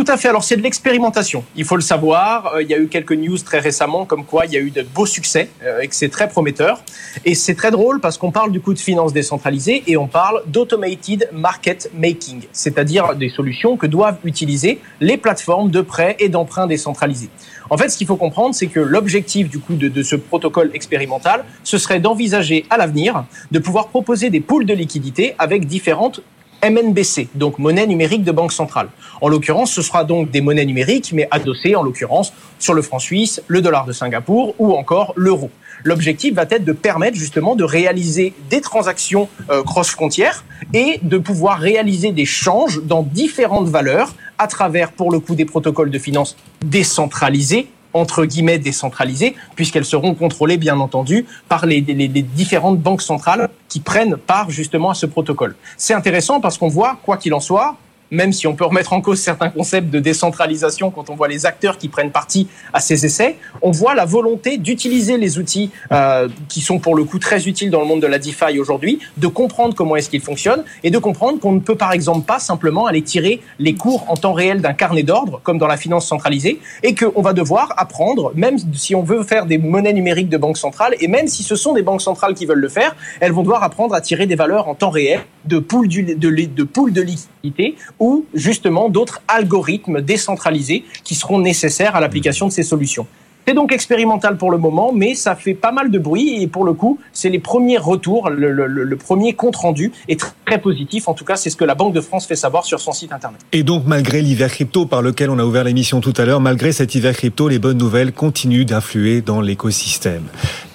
Tout 0.04 0.10
à 0.10 0.16
fait. 0.16 0.30
Alors 0.30 0.46
c'est 0.46 0.56
de 0.56 0.62
l'expérimentation. 0.62 1.44
Il 1.58 1.66
faut 1.66 1.76
le 1.76 1.82
savoir. 1.82 2.54
Euh, 2.54 2.64
il 2.64 2.70
y 2.70 2.74
a 2.74 2.78
eu 2.78 2.88
quelques 2.88 3.12
news 3.12 3.38
très 3.38 3.60
récemment 3.60 4.06
comme 4.06 4.24
quoi 4.24 4.46
il 4.46 4.54
y 4.54 4.56
a 4.56 4.62
eu 4.62 4.72
de 4.72 4.82
beaux 4.82 5.06
succès 5.06 5.50
euh, 5.62 5.82
et 5.82 5.90
que 5.90 5.96
c'est 5.96 6.08
très 6.08 6.30
prometteur. 6.30 6.82
Et 7.26 7.36
c'est 7.36 7.54
très 7.54 7.70
drôle 7.70 8.00
parce 8.00 8.18
qu'on 8.18 8.32
parle 8.32 8.54
du 8.54 8.62
coup 8.62 8.74
de 8.74 8.80
finance 8.80 9.12
décentralisée 9.12 9.84
et 9.88 9.98
on 9.98 10.08
parle 10.08 10.44
d'automated 10.48 11.28
market 11.34 11.92
making, 11.94 12.44
c'est-à-dire 12.54 13.14
des 13.16 13.28
solutions 13.28 13.76
que 13.76 13.88
doivent 13.88 14.20
utiliser 14.24 14.80
les 15.02 15.18
plateformes 15.18 15.70
de 15.70 15.82
prêt 15.82 16.16
et 16.20 16.30
d'emprunt 16.30 16.66
décentralisés. 16.66 17.30
En 17.70 17.78
fait, 17.78 17.90
ce 17.90 17.98
qu'il 17.98 18.08
faut 18.08 18.16
comprendre, 18.16 18.56
c'est 18.56 18.68
que 18.68 18.80
l'objectif 18.80 19.50
du 19.50 19.60
coup 19.60 19.76
de, 19.76 19.90
de, 19.90 20.02
ce 20.02 20.16
protocole 20.16 20.72
expérimental, 20.74 21.44
ce 21.66 21.78
serait 21.78 22.00
d'envisager 22.00 22.66
à 22.70 22.78
l'avenir 22.78 23.26
de 23.52 23.60
pouvoir 23.60 23.90
proposer 23.90 24.30
des 24.30 24.40
pools 24.40 24.66
de 24.66 24.74
liquidités 24.74 25.36
avec 25.40 25.66
différentes 25.66 26.22
MNBC, 26.64 27.30
donc 27.36 27.60
monnaie 27.60 27.88
numérique 27.88 28.24
de 28.24 28.32
banque 28.32 28.52
centrale. 28.52 28.90
En 29.22 29.28
l'occurrence, 29.28 29.72
ce 29.72 29.82
sera 29.82 30.04
donc 30.04 30.32
des 30.32 30.42
monnaies 30.42 30.66
numériques, 30.66 31.12
mais 31.14 31.28
adossées 31.32 31.76
en 31.76 31.84
l'occurrence 31.84 32.34
sur 32.60 32.74
le 32.74 32.82
franc 32.82 33.00
suisse, 33.00 33.42
le 33.48 33.62
dollar 33.62 33.86
de 33.86 33.92
Singapour 33.92 34.56
ou 34.60 34.74
encore 34.74 35.14
l'euro. 35.16 35.50
L'objectif 35.84 36.34
va 36.34 36.44
être 36.50 36.66
de 36.66 36.74
permettre 36.74 37.18
justement 37.18 37.56
de 37.56 37.64
réaliser 37.64 38.34
des 38.50 38.62
transactions 38.62 39.30
euh, 39.50 39.64
cross-frontières 39.64 40.44
et 40.74 41.00
de 41.02 41.18
pouvoir 41.18 41.60
réaliser 41.60 42.12
des 42.12 42.26
changes 42.26 42.82
dans 42.84 43.04
différentes 43.04 43.68
valeurs 43.68 44.14
à 44.38 44.48
travers, 44.48 44.92
pour 44.92 45.12
le 45.12 45.20
coup, 45.20 45.36
des 45.36 45.46
protocoles 45.46 45.92
de 45.92 46.00
finance 46.00 46.36
décentralisés 46.66 47.68
entre 47.94 48.26
guillemets 48.26 48.60
décentralisées, 48.60 49.36
puisqu'elles 49.56 49.86
seront 49.86 50.14
contrôlées 50.14 50.58
bien 50.58 50.80
entendu 50.80 51.26
par 51.48 51.66
les, 51.66 51.82
différentes 51.82 52.80
banques 52.80 53.02
centrales 53.02 53.50
qui 53.68 53.80
prennent 53.80 54.18
part 54.18 54.50
justement 54.50 54.90
à 54.90 54.94
ce 54.94 55.06
protocole. 55.06 55.56
C'est 55.78 55.94
intéressant 55.94 56.40
parce 56.40 56.58
qu'on 56.58 56.68
voit, 56.68 57.00
quoi 57.04 57.18
qu'il 57.18 57.34
en 57.34 57.40
soit, 57.40 57.78
même 58.12 58.34
si 58.34 58.48
on 58.48 58.56
peut 58.56 58.66
remettre 58.66 58.94
en 58.94 59.02
cause 59.02 59.20
certains 59.20 59.50
concepts 59.50 59.90
de 59.90 60.00
décentralisation 60.00 60.92
quand 60.92 61.10
on 61.10 61.16
voit 61.16 61.28
les 61.28 61.46
acteurs 61.46 61.78
qui 61.78 61.88
prennent 61.88 62.12
parti 62.12 62.48
à 62.74 62.80
ces 62.80 63.06
essais, 63.06 63.36
on 63.62 63.72
voit 63.72 63.96
la 63.96 64.06
volonté 64.06 64.58
d'utiliser 64.58 65.18
les 65.18 65.38
outils 65.38 65.72
euh, 65.92 66.28
qui 66.48 66.62
sont 66.62 66.80
pour 66.80 66.96
le 66.96 67.04
coup 67.04 67.20
très 67.20 67.48
utiles 67.48 67.70
dans 67.70 67.80
le 67.80 67.86
monde 67.86 68.02
de 68.02 68.08
la 68.08 68.20
DeFi 68.20 68.60
aujourd'hui, 68.60 69.00
de 69.18 69.28
comprendre 69.28 69.76
comment 69.76 69.96
est-ce 69.96 70.10
qu'ils 70.10 70.22
fonctionnent 70.22 70.64
et 70.84 70.92
de 70.92 70.98
comprendre 70.98 71.40
qu'on 71.40 71.52
ne 71.52 71.60
peut 71.60 71.76
par 71.76 71.92
exemple 71.92 72.26
pas 72.26 72.40
simplement 72.40 72.86
aller 72.86 73.02
tirer 73.02 73.42
les 73.60 73.76
cours 73.76 74.06
en 74.10 74.16
temps 74.16 74.34
réel 74.34 74.62
d'un 74.62 74.74
carnet 74.74 75.04
d'ordre 75.04 75.40
comme 75.44 75.58
dans 75.58 75.68
la 75.68 75.78
finance 75.78 76.08
centralisée 76.08 76.60
et 76.84 76.96
qu'on 76.96 77.22
va 77.22 77.34
devoir 77.34 77.74
apprendre, 77.78 78.32
même 78.36 78.58
si 78.74 78.96
on 78.96 79.04
veut 79.04 79.24
faire 79.24 79.46
des 79.46 79.58
monnaies 79.58 79.94
numériques 79.94 80.30
de 80.30 80.38
banque 80.38 80.58
centrale 80.58 80.96
et 81.00 81.08
même 81.08 81.28
si 81.28 81.44
ce 81.44 81.56
sont 81.56 81.74
des 81.74 81.82
banques 81.82 82.02
centrales 82.02 82.34
qui 82.34 82.46
veulent 82.46 82.60
le 82.60 82.70
faire, 82.70 82.96
elles 83.20 83.32
vont 83.32 83.44
devoir 83.44 83.64
apprendre 83.64 83.94
à 83.94 84.02
tirer 84.02 84.26
des 84.26 84.36
valeurs 84.36 84.68
en 84.68 84.76
temps 84.76 84.90
réel 84.90 85.22
de 85.50 85.60
poules 85.60 85.90
de, 85.90 86.14
de, 86.14 86.64
pool 86.64 86.94
de 86.94 87.02
liquidité 87.02 87.76
ou 88.00 88.26
justement 88.34 88.88
d'autres 88.90 89.22
algorithmes 89.28 90.02
décentralisés 90.02 90.86
qui 91.04 91.16
seront 91.16 91.40
nécessaires 91.40 91.96
à 91.96 92.00
l'application 92.00 92.48
de 92.48 92.52
ces 92.54 92.64
solutions. 92.64 93.08
C'est 93.50 93.56
donc 93.56 93.72
expérimental 93.72 94.38
pour 94.38 94.52
le 94.52 94.60
moment, 94.60 94.94
mais 94.94 95.16
ça 95.16 95.36
fait 95.36 95.56
pas 95.56 95.72
mal 95.72 95.90
de 95.90 95.98
bruit 95.98 96.40
et 96.40 96.46
pour 96.46 96.66
le 96.66 96.74
coup, 96.74 97.00
c'est 97.14 97.30
les 97.30 97.40
premiers 97.40 97.80
retours, 97.80 98.30
le, 98.30 98.96
premier 98.96 99.34
compte 99.34 99.56
rendu 99.56 99.92
est 100.08 100.24
très 100.46 100.62
positif. 100.62 101.08
En 101.08 101.16
tout 101.16 101.26
cas, 101.26 101.36
c'est 101.36 101.50
ce 101.50 101.56
que 101.56 101.66
la 101.66 101.74
Banque 101.74 101.96
de 101.96 102.02
France 102.02 102.28
fait 102.28 102.36
savoir 102.36 102.64
sur 102.64 102.80
son 102.80 102.92
site 102.92 103.12
internet. 103.12 103.42
Et 103.52 103.64
donc, 103.64 103.86
malgré 103.88 104.22
l'hiver 104.22 104.52
crypto 104.52 104.86
par 104.86 105.02
lequel 105.02 105.32
on 105.32 105.40
a 105.40 105.44
ouvert 105.44 105.64
l'émission 105.64 106.00
tout 106.00 106.14
à 106.18 106.26
l'heure, 106.26 106.42
malgré 106.42 106.72
cet 106.72 106.94
hiver 106.94 107.16
crypto, 107.16 107.48
les 107.48 107.58
bonnes 107.58 107.80
nouvelles 107.80 108.14
continuent 108.14 108.66
d'influer 108.66 109.22
dans 109.22 109.42
l'écosystème. 109.42 110.26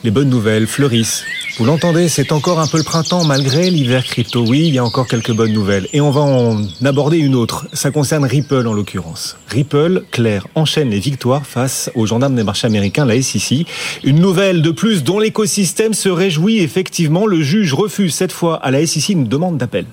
Les 0.02 0.10
bonnes 0.10 0.28
nouvelles 0.28 0.66
fleurissent. 0.66 1.22
Vous 1.56 1.66
l'entendez, 1.66 2.08
c'est 2.08 2.32
encore 2.32 2.58
un 2.58 2.66
peu 2.66 2.78
le 2.78 2.82
printemps 2.82 3.24
malgré 3.24 3.70
l'hiver 3.70 4.04
crypto. 4.04 4.44
Oui, 4.44 4.64
il 4.66 4.74
y 4.74 4.78
a 4.78 4.84
encore 4.84 5.06
quelques 5.06 5.30
bonnes 5.30 5.52
nouvelles. 5.52 5.86
Et 5.92 6.00
on 6.00 6.10
va 6.10 6.22
en 6.22 6.60
aborder 6.84 7.18
une 7.18 7.36
autre. 7.36 7.68
Ça 7.72 7.92
concerne 7.92 8.24
Ripple 8.24 8.66
en 8.66 8.72
l'occurrence. 8.72 9.38
Ripple, 9.46 10.02
Claire, 10.10 10.48
enchaîne 10.56 10.90
les 10.90 10.98
victoires 10.98 11.46
face 11.46 11.92
aux 11.94 12.06
gendarmes 12.06 12.34
des 12.34 12.42
marchés 12.42 12.63
américain, 12.64 13.04
la 13.04 13.20
SEC. 13.20 13.66
Une 14.04 14.20
nouvelle 14.20 14.62
de 14.62 14.70
plus 14.70 15.04
dont 15.04 15.18
l'écosystème 15.18 15.94
se 15.94 16.08
réjouit 16.08 16.60
effectivement. 16.60 17.26
Le 17.26 17.42
juge 17.42 17.74
refuse 17.74 18.14
cette 18.14 18.32
fois 18.32 18.56
à 18.56 18.70
la 18.70 18.86
SEC 18.86 19.10
une 19.10 19.28
demande 19.28 19.58
d'appel. 19.58 19.86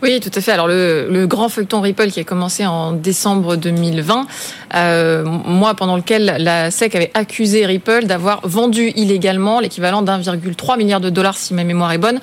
Oui, 0.00 0.20
tout 0.20 0.30
à 0.32 0.40
fait. 0.40 0.52
Alors 0.52 0.68
le, 0.68 1.26
grand 1.26 1.48
feuilleton 1.48 1.80
Ripple 1.80 2.10
qui 2.10 2.20
a 2.20 2.24
commencé 2.24 2.64
en 2.64 2.92
décembre 2.92 3.56
2020, 3.56 4.26
euh, 4.74 5.24
mois 5.24 5.74
pendant 5.74 5.96
lequel 5.96 6.36
la 6.38 6.70
SEC 6.70 6.94
avait 6.94 7.10
accusé 7.14 7.66
Ripple 7.66 8.04
d'avoir 8.04 8.46
vendu 8.46 8.92
illégalement 8.94 9.58
l'équivalent 9.58 10.02
d'1,3 10.02 10.78
milliard 10.78 11.00
de 11.00 11.10
dollars 11.10 11.36
si 11.36 11.52
ma 11.52 11.64
mémoire 11.64 11.90
est 11.90 11.98
bonne. 11.98 12.20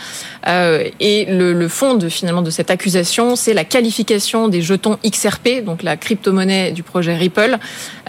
Euh, 0.48 0.88
et 1.01 1.25
le, 1.25 1.51
le, 1.51 1.67
fond 1.67 1.96
de 1.96 2.08
finalement 2.08 2.41
de 2.41 2.50
cette 2.50 2.72
accusation, 2.72 3.36
c'est 3.36 3.53
la 3.53 3.65
qualification 3.65 4.48
des 4.48 4.62
jetons 4.62 4.98
XRP, 5.05 5.65
donc 5.65 5.84
la 5.84 5.98
crypto-monnaie 5.98 6.72
du 6.72 6.82
projet 6.82 7.15
Ripple, 7.15 7.58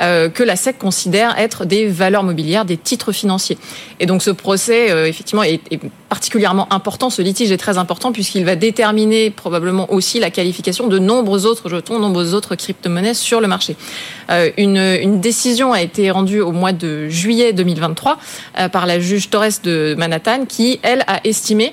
euh, 0.01 0.29
que 0.29 0.45
la 0.45 0.55
SEC 0.55 0.79
considère 0.79 1.37
être 1.39 1.65
des 1.65 1.89
valeurs 1.89 2.23
mobilières, 2.23 2.65
des 2.65 2.77
titres 2.77 3.11
financiers. 3.11 3.59
Et 3.99 4.07
donc 4.07 4.23
ce 4.23 4.31
procès, 4.31 4.93
euh, 4.93 5.07
effectivement, 5.07 5.43
est, 5.43 5.61
est, 5.73 5.81
particulièrement 6.09 6.73
important. 6.73 7.11
Ce 7.11 7.21
litige 7.21 7.51
est 7.51 7.57
très 7.57 7.79
important 7.79 8.13
puisqu'il 8.13 8.45
va 8.45 8.55
déterminer 8.55 9.31
probablement 9.31 9.56
probablement 9.57 9.91
aussi 9.91 10.21
la 10.21 10.31
qualification 10.31 10.87
de 10.87 10.99
nombreux 10.99 11.47
autres 11.47 11.71
jetons, 11.71 11.99
nombreuses 11.99 12.35
autres 12.35 12.57
crypto-monnaies 12.57 13.15
sur 13.15 13.41
le 13.41 13.49
marché. 13.49 13.75
Euh, 14.29 14.51
une, 14.59 15.19
décision 15.19 15.73
a 15.73 15.81
été 15.81 16.11
rendue 16.11 16.41
au 16.41 16.53
mois 16.53 16.73
de 16.73 17.09
juillet 17.09 17.55
2023 17.55 18.19
euh, 18.59 18.69
par 18.69 18.85
la 18.85 19.01
juge 19.01 19.31
Torres 19.31 19.63
de 19.65 19.95
Manhattan 19.97 20.45
qui, 20.45 20.79
elle, 20.83 21.05
a 21.07 21.21
estimé 21.25 21.73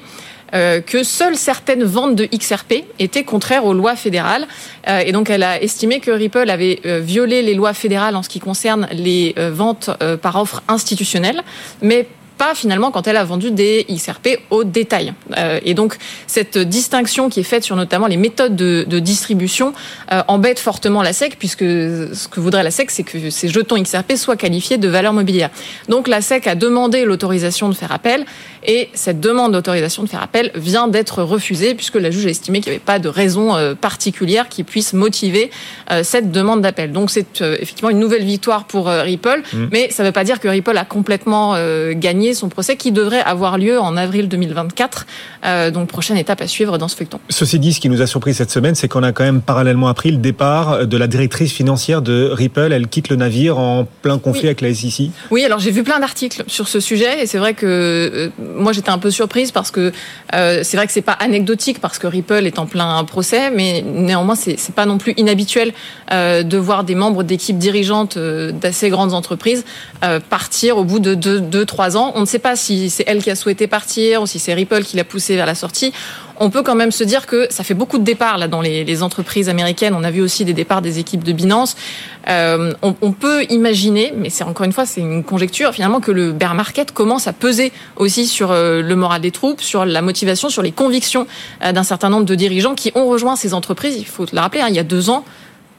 euh, 0.54 0.80
que 0.80 1.04
seules 1.04 1.36
certaines 1.36 1.84
ventes 1.84 2.16
de 2.16 2.25
XRP 2.25 2.86
étaient 3.00 3.25
contraires 3.25 3.66
aux 3.66 3.74
lois 3.74 3.98
fédérales. 3.98 4.48
Et 4.88 5.12
donc, 5.12 5.30
elle 5.30 5.44
a 5.44 5.62
estimé 5.62 6.00
que 6.00 6.12
Ripple 6.12 6.50
avait 6.50 6.80
violé 7.02 7.42
les 7.42 7.54
lois 7.54 7.74
fédérales 7.74 8.16
en 8.16 8.24
ce 8.24 8.30
qui 8.30 8.40
concerne 8.40 8.88
les 8.94 9.36
ventes 9.38 9.90
par 10.22 10.36
offre 10.38 10.62
institutionnelle, 10.68 11.42
mais 11.82 12.08
pas 12.38 12.56
finalement 12.56 12.92
quand 12.92 13.08
elle 13.08 13.18
a 13.18 13.24
vendu 13.24 13.52
des 13.52 13.86
XRP 13.90 14.40
au 14.50 14.63
détail. 14.63 15.13
Euh, 15.38 15.60
et 15.63 15.74
donc 15.74 15.98
cette 16.28 16.58
distinction 16.58 17.30
qui 17.30 17.40
est 17.40 17.44
faite 17.44 17.63
sur 17.63 17.75
notamment 17.75 18.08
les 18.08 18.18
méthodes 18.18 18.56
de, 18.56 18.86
de 18.88 19.00
distribution 19.00 19.74
euh, 20.12 20.22
embête 20.28 20.60
fortement 20.60 21.02
la 21.02 21.13
SEC 21.13 21.38
puisque 21.38 21.63
ce 21.63 22.28
que 22.28 22.40
voudrait 22.40 22.63
la 22.63 22.72
SEC 22.72 22.92
c'est 22.92 23.04
que 23.04 23.30
ces 23.30 23.48
jetons 23.48 23.82
XRP 23.82 24.13
soient 24.16 24.36
qualifiés 24.36 24.78
de 24.78 24.88
valeur 24.88 25.13
mobilière. 25.13 25.50
Donc 25.90 26.08
la 26.08 26.22
SEC 26.22 26.48
a 26.48 26.56
demandé 26.56 27.06
l'autorisation 27.06 27.70
de 27.70 27.74
faire 27.74 27.92
appel 27.92 28.25
et 28.66 28.90
cette 28.94 29.20
demande 29.20 29.52
d'autorisation 29.54 30.04
de 30.04 30.10
faire 30.10 30.24
appel 30.24 30.52
vient 30.56 30.88
d'être 30.88 31.22
refusée 31.24 31.75
puisque 31.75 31.96
la 31.96 32.12
juge 32.12 32.25
a 32.25 32.30
estimé 32.30 32.62
qu'il 32.62 32.72
n'y 32.72 32.78
avait 32.78 32.86
pas 32.86 33.00
de 33.00 33.10
raison 33.10 33.56
euh, 33.56 33.75
particulière 33.75 34.50
qui 34.50 34.63
puisse 34.63 34.94
motiver 34.94 35.52
cette 36.02 36.32
demande 36.32 36.62
d'appel. 36.62 36.92
Donc 36.92 37.12
c'est 37.12 37.42
effectivement 37.42 37.90
une 37.90 38.00
nouvelle 38.00 38.24
victoire 38.24 38.66
pour 38.66 38.88
Ripple, 38.88 39.42
mmh. 39.54 39.58
mais 39.72 39.92
ça 39.92 40.04
ne 40.04 40.08
veut 40.08 40.13
pas 40.13 40.24
dire 40.24 40.40
que 40.40 40.48
Ripple 40.48 40.78
a 40.78 40.86
complètement 40.86 41.56
gagné 41.92 42.23
son 42.32 42.48
procès 42.48 42.77
qui 42.77 42.94
devrait 42.94 43.22
avoir 43.22 43.58
lieu 43.58 43.80
en 43.80 43.98
avril 43.98 44.30
2024. 44.30 45.06
Euh, 45.46 45.72
donc 45.72 45.89
prochaine 45.89 46.18
étape 46.18 46.42
à 46.42 46.48
suivre 46.48 46.77
dans 46.77 46.88
ce 46.88 46.96
feuilleton. 46.96 47.20
Ceci 47.30 47.60
dit, 47.60 47.74
ce 47.74 47.82
qui 47.82 47.89
nous 47.89 48.01
a 48.01 48.08
surpris 48.08 48.34
cette 48.34 48.51
semaine, 48.51 48.75
c'est 48.75 48.88
qu'on 48.88 49.03
a 49.03 49.12
quand 49.12 49.24
même 49.24 49.42
parallèlement 49.42 49.88
appris 49.88 50.12
le 50.12 50.18
départ 50.18 50.88
de 50.88 50.98
la 50.98 51.08
directrice 51.08 51.51
financière 51.51 52.01
de 52.01 52.30
Ripple. 52.32 52.72
Elle 52.72 52.88
quitte 52.88 53.10
le 53.10 53.18
navire 53.18 53.58
en 53.58 53.86
plein 54.01 54.20
conflit 54.20 54.46
avec 54.46 54.62
la 54.62 54.74
SEC. 54.74 55.10
Oui, 55.32 55.44
alors 55.44 55.60
j'ai 55.60 55.72
vu 55.72 55.84
plein 55.84 56.00
d'articles 56.00 56.44
sur 56.48 56.68
ce 56.68 56.80
sujet 56.80 57.24
et 57.24 57.27
c'est 57.27 57.38
vrai 57.38 57.53
que 57.53 57.65
euh, 57.65 58.30
moi 58.56 58.72
j'étais 58.72 58.89
un 58.89 58.98
peu 58.98 59.12
surprise 59.12 59.51
parce 59.51 59.72
que 59.72 59.92
euh, 60.34 60.62
c'est 60.63 60.77
vrai 60.77 60.88
que 60.88 60.94
c'est 60.94 61.01
pas 61.01 61.13
anecdotique 61.13 61.82
parce 61.82 62.00
que 62.00 62.08
Ripple 62.08 62.46
est 62.46 62.60
en 62.60 62.65
plein 62.65 63.03
procès, 63.03 63.51
mais 63.51 63.84
néanmoins 63.86 64.36
c'est 64.36 64.58
pas 64.74 64.86
non 64.86 64.98
plus 64.98 65.13
inhabituel 65.18 65.74
de 66.12 66.58
voir 66.58 66.84
des 66.84 66.96
membres 66.96 67.24
d'équipes 67.24 67.58
dirigeantes 67.58 68.18
d'assez 68.18 68.89
grandes 68.89 69.13
entreprises 69.13 69.65
partir 70.30 70.77
au 70.77 70.84
bout 70.84 71.00
de 71.00 71.15
2-3 71.15 71.98
ans. 71.98 72.12
On 72.13 72.22
ne 72.22 72.25
sait 72.25 72.39
pas 72.39 72.55
si 72.55 72.89
c'est 72.89 73.03
elle 73.08 73.24
qui 73.24 73.32
a 73.32 73.36
souhaité 73.36 73.67
partir 73.67 74.22
ou 74.22 74.27
si 74.27 74.39
c'est 74.39 74.53
Ripple 74.53 74.84
qui 74.84 74.98
l'a 74.98 75.03
poussé 75.03 75.36
vers 75.36 75.46
la 75.46 75.55
sortie. 75.55 75.93
On 76.38 76.50
peut 76.50 76.63
quand 76.63 76.75
même 76.75 76.91
se 76.91 77.03
dire 77.03 77.27
que 77.27 77.48
ça 77.50 77.63
fait 77.63 77.74
beaucoup 77.74 77.98
de 77.98 78.03
départs 78.03 78.38
là 78.38 78.48
dans 78.48 78.62
les, 78.62 79.03
entreprises 79.03 79.50
américaines. 79.50 79.93
On 79.96 80.03
a 80.03 80.12
vu 80.12 80.22
aussi 80.22 80.46
des 80.46 80.53
départs 80.53 80.82
des 80.82 81.00
équipes 81.00 81.24
de 81.24 81.32
Binance. 81.32 81.75
Euh, 82.29 82.74
on, 82.82 83.12
peut 83.12 83.43
imaginer, 83.50 84.13
mais 84.15 84.29
c'est 84.29 84.43
encore 84.43 84.65
une 84.65 84.72
fois 84.72 84.86
c'est 84.86 85.01
une 85.01 85.24
conjecture 85.24 85.74
finalement 85.74 86.00
que 86.00 86.12
le 86.12 86.32
bear 86.32 86.55
market 86.55 86.91
commence 86.91 87.27
à 87.27 87.34
peser 87.34 87.72
aussi 87.98 88.27
sur 88.27 88.51
euh, 88.51 88.82
le 88.82 88.96
moral 88.96 89.22
des 89.22 89.32
troupes, 89.32 89.62
sur 89.62 89.86
la 89.86 90.01
motivation, 90.01 90.50
sur 90.50 90.62
les 90.62 90.72
convictions 90.72 91.27
euh, 91.63 91.72
d'un 91.72 91.84
certain 91.84 92.10
nombre 92.10 92.25
de 92.25 92.36
dirigeants 92.36 92.75
qui 92.75 92.91
ont 92.96 93.08
rejoint 93.08 93.36
ces 93.36 93.53
entreprises. 93.53 93.96
Il 93.98 94.05
faut 94.05 94.25
le 94.32 94.39
rappeler, 94.39 94.62
hein, 94.62 94.67
il 94.70 94.75
y 94.75 94.79
a 94.79 94.84
deux 94.84 95.10
ans 95.10 95.25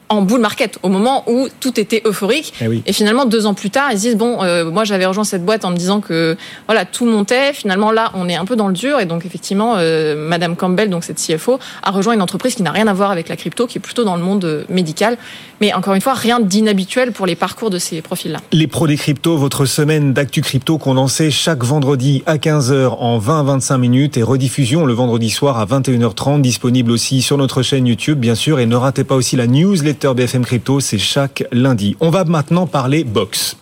en 0.09 0.21
bull 0.21 0.39
market, 0.39 0.77
au 0.83 0.89
moment 0.89 1.23
où 1.27 1.47
tout 1.59 1.79
était 1.79 2.01
euphorique. 2.05 2.53
Eh 2.61 2.81
et 2.85 2.93
finalement, 2.93 3.25
deux 3.25 3.45
ans 3.45 3.53
plus 3.53 3.69
tard, 3.69 3.89
ils 3.91 3.97
se 3.97 4.03
disent 4.03 4.17
bon, 4.17 4.43
euh, 4.43 4.69
moi 4.69 4.83
j'avais 4.83 5.05
rejoint 5.05 5.23
cette 5.23 5.43
boîte 5.43 5.65
en 5.65 5.71
me 5.71 5.77
disant 5.77 5.99
que 5.99 6.37
voilà 6.67 6.85
tout 6.85 7.05
montait. 7.05 7.53
Finalement, 7.53 7.91
là, 7.91 8.11
on 8.13 8.29
est 8.29 8.35
un 8.35 8.45
peu 8.45 8.55
dans 8.55 8.67
le 8.67 8.73
dur. 8.73 8.99
Et 8.99 9.05
donc 9.05 9.25
effectivement, 9.25 9.75
euh, 9.77 10.15
Madame 10.15 10.55
Campbell, 10.55 10.89
donc 10.89 11.03
cette 11.03 11.17
CFO, 11.17 11.59
a 11.81 11.91
rejoint 11.91 12.13
une 12.13 12.21
entreprise 12.21 12.55
qui 12.55 12.63
n'a 12.63 12.71
rien 12.71 12.87
à 12.87 12.93
voir 12.93 13.11
avec 13.11 13.29
la 13.29 13.35
crypto, 13.35 13.67
qui 13.67 13.77
est 13.77 13.81
plutôt 13.81 14.03
dans 14.03 14.15
le 14.15 14.21
monde 14.21 14.45
euh, 14.45 14.63
médical. 14.69 15.17
Mais 15.61 15.73
encore 15.73 15.95
une 15.95 16.01
fois, 16.01 16.13
rien 16.13 16.39
d'inhabituel 16.39 17.11
pour 17.11 17.25
les 17.25 17.35
parcours 17.35 17.69
de 17.69 17.79
ces 17.79 18.01
profils-là. 18.01 18.39
Les 18.51 18.67
pros 18.67 18.87
des 18.87 18.97
cryptos, 18.97 19.37
votre 19.37 19.65
semaine 19.65 20.13
d'actu 20.13 20.41
crypto 20.41 20.77
condensée 20.77 21.31
chaque 21.31 21.63
vendredi 21.63 22.23
à 22.25 22.37
15h 22.37 22.97
en 22.99 23.19
20-25 23.19 23.77
minutes 23.77 24.17
et 24.17 24.23
rediffusion 24.23 24.85
le 24.85 24.93
vendredi 24.93 25.29
soir 25.29 25.57
à 25.57 25.65
21h30, 25.65 26.41
disponible 26.41 26.91
aussi 26.91 27.21
sur 27.21 27.37
notre 27.37 27.63
chaîne 27.63 27.87
YouTube, 27.87 28.19
bien 28.19 28.35
sûr. 28.35 28.59
Et 28.59 28.65
ne 28.65 28.75
ratez 28.75 29.03
pas 29.03 29.15
aussi 29.15 29.35
la 29.35 29.47
newsletter 29.47 29.94
BFM 30.03 30.45
Crypto, 30.45 30.79
c'est 30.79 30.97
chaque 30.97 31.45
lundi. 31.51 31.95
On 31.99 32.09
va 32.09 32.25
maintenant 32.25 32.67
parler 32.67 33.03
box. 33.03 33.55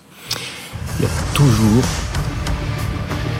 Il 0.99 1.03
y 1.03 1.05
a 1.05 1.11
toujours 1.33 1.83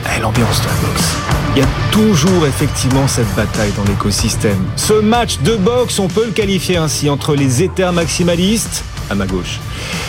eh, 0.06 0.20
l'ambiance 0.20 0.60
de 0.62 0.66
la 0.66 0.88
boxe. 0.88 1.16
Il 1.54 1.60
y 1.60 1.62
a 1.62 1.68
toujours 1.90 2.46
effectivement 2.46 3.06
cette 3.06 3.32
bataille 3.34 3.72
dans 3.76 3.84
l'écosystème. 3.84 4.58
Ce 4.76 4.94
match 4.94 5.38
de 5.40 5.56
boxe, 5.56 5.98
on 5.98 6.08
peut 6.08 6.26
le 6.26 6.32
qualifier 6.32 6.76
ainsi, 6.76 7.10
entre 7.10 7.34
les 7.34 7.62
Ethers 7.62 7.92
maximalistes, 7.92 8.84
à 9.10 9.14
ma 9.14 9.26
gauche, 9.26 9.60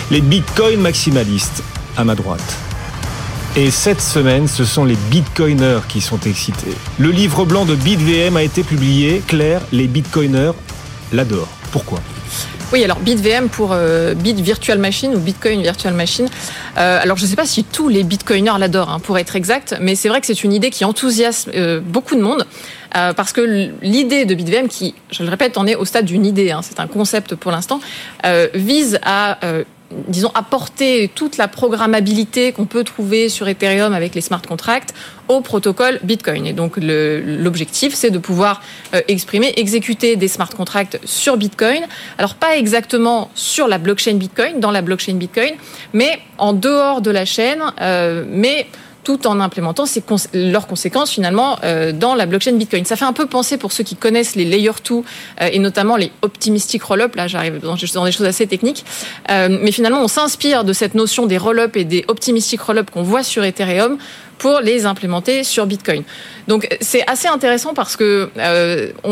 les 0.10 0.21
Bitcoin 0.21 0.80
maximalistes, 0.80 1.63
à 1.98 2.04
ma 2.04 2.15
droite. 2.15 2.58
Et 3.56 3.71
cette 3.71 4.02
semaine, 4.02 4.48
ce 4.48 4.65
sont 4.65 4.86
les 4.86 4.98
Bitcoiners 5.10 5.82
qui 5.88 6.02
sont 6.02 6.19
excités. 6.21 6.74
Le 7.00 7.10
livre 7.10 7.45
blanc 7.45 7.65
de 7.65 7.76
BitVM 7.76 8.36
a 8.38 8.43
été 8.43 8.63
publié. 8.63 9.21
Claire, 9.28 9.62
les 9.71 9.88
Bitcoiners 9.88 10.52
l'adorent. 11.13 11.48
Pourquoi? 11.71 12.00
Oui, 12.73 12.84
alors 12.84 12.99
BitVM 12.99 13.49
pour 13.49 13.71
euh, 13.71 14.13
Bit 14.15 14.39
Virtual 14.39 14.80
Machine 14.80 15.13
ou 15.15 15.19
Bitcoin 15.19 15.62
Virtual 15.62 15.93
Machine. 15.93 16.28
Euh, 16.78 16.99
alors 17.01 17.17
je 17.17 17.23
ne 17.23 17.28
sais 17.28 17.36
pas 17.36 17.45
si 17.45 17.63
tous 17.63 17.89
les 17.89 18.04
Bitcoiners 18.04 18.58
l'adorent, 18.58 18.89
hein, 18.89 18.99
pour 18.99 19.17
être 19.17 19.36
exact, 19.36 19.75
mais 19.80 19.95
c'est 19.95 20.10
vrai 20.10 20.19
que 20.19 20.28
c'est 20.28 20.43
une 20.43 20.54
idée 20.54 20.71
qui 20.71 20.84
enthousiasme 20.84 21.51
euh, 21.56 21.80
beaucoup 21.80 22.15
de 22.15 22.21
monde. 22.21 22.45
parce 22.91 23.34
que 23.34 23.71
l'idée 23.82 24.25
de 24.25 24.34
BitVM, 24.36 24.67
qui, 24.67 24.95
je 25.12 25.23
le 25.23 25.30
répète, 25.30 25.58
en 25.58 25.67
est 25.67 25.75
au 25.75 25.86
stade 25.86 26.06
d'une 26.06 26.25
idée, 26.25 26.51
hein, 26.51 26.62
c'est 26.63 26.80
un 26.80 26.88
concept 26.88 27.36
pour 27.36 27.51
l'instant, 27.51 27.82
vise 28.54 28.99
à 29.04 29.38
disons, 30.08 30.31
apporter 30.34 31.10
toute 31.13 31.38
la 31.38 31.47
programmabilité 31.47 32.51
qu'on 32.51 32.65
peut 32.65 32.84
trouver 32.84 33.29
sur 33.29 33.47
Ethereum 33.47 33.93
avec 33.93 34.15
les 34.15 34.21
smart 34.21 34.41
contracts 34.41 34.93
au 35.27 35.41
protocole 35.41 35.99
Bitcoin. 36.03 36.45
Et 36.45 36.53
donc, 36.53 36.73
l'objectif, 36.77 37.93
c'est 37.93 38.12
de 38.12 38.17
pouvoir 38.17 38.62
euh, 38.93 39.01
exprimer, 39.08 39.53
exécuter 39.58 40.15
des 40.15 40.27
smart 40.27 40.49
contracts 40.49 40.99
sur 41.03 41.38
Bitcoin. 41.38 41.84
Alors, 42.17 42.36
pas 42.36 42.58
exactement 42.58 43.31
sur 43.34 43.67
la 43.67 43.77
blockchain 43.77 44.15
Bitcoin, 44.15 44.60
dans 44.60 44.71
la 44.71 44.81
blockchain 44.81 45.15
Bitcoin, 45.15 45.53
mais 45.93 46.19
en 46.38 46.53
dehors 46.53 47.01
de 47.01 47.12
la 47.12 47.25
chaîne, 47.25 47.62
euh, 47.81 48.23
mais 48.27 48.67
tout 49.06 49.28
en 49.28 49.39
implémentant 49.39 49.86
leurs 50.34 50.68
conséquences 50.68 51.12
finalement 51.12 51.60
euh, 51.63 51.94
dans 51.94 52.15
la 52.15 52.26
blockchain 52.26 52.54
Bitcoin. 52.54 52.84
Ça 52.86 52.98
fait 52.98 53.06
un 53.06 53.13
peu 53.13 53.28
penser 53.28 53.56
pour 53.56 53.72
ceux 53.72 53.84
qui 53.84 53.96
connaissent 53.96 54.36
les 54.36 54.46
layer 54.46 54.72
2 54.88 54.96
euh, 54.96 55.02
et 55.52 55.60
notamment 55.60 55.96
les 55.96 56.12
optimistic 56.24 56.84
rollup. 56.84 57.15
Là, 57.15 57.28
j'arrive 57.28 57.60
dans, 57.60 57.76
des 57.76 58.12
choses 58.12 58.26
assez 58.26 58.48
techniques, 58.48 58.84
euh, 59.30 59.48
mais 59.62 59.72
finalement, 59.72 60.02
on 60.02 60.08
s'inspire 60.08 60.63
de 60.63 60.74
cette 60.74 60.96
notion 60.96 61.28
des 61.28 61.38
rollup 61.38 61.78
et 61.78 61.86
des 61.86 62.04
optimistic 62.08 62.60
rollup 62.60 62.89
qu'on 62.89 63.04
voit 63.04 63.24
sur 63.24 63.44
Ethereum 63.44 63.98
pour 64.39 64.60
les 64.60 64.86
implémenter 64.86 65.46
sur 65.46 65.65
Bitcoin. 65.65 66.04
Donc 66.48 66.68
c'est 66.82 67.08
assez 67.08 67.30
intéressant 67.30 67.74
parce 67.74 67.96
que 67.96 68.30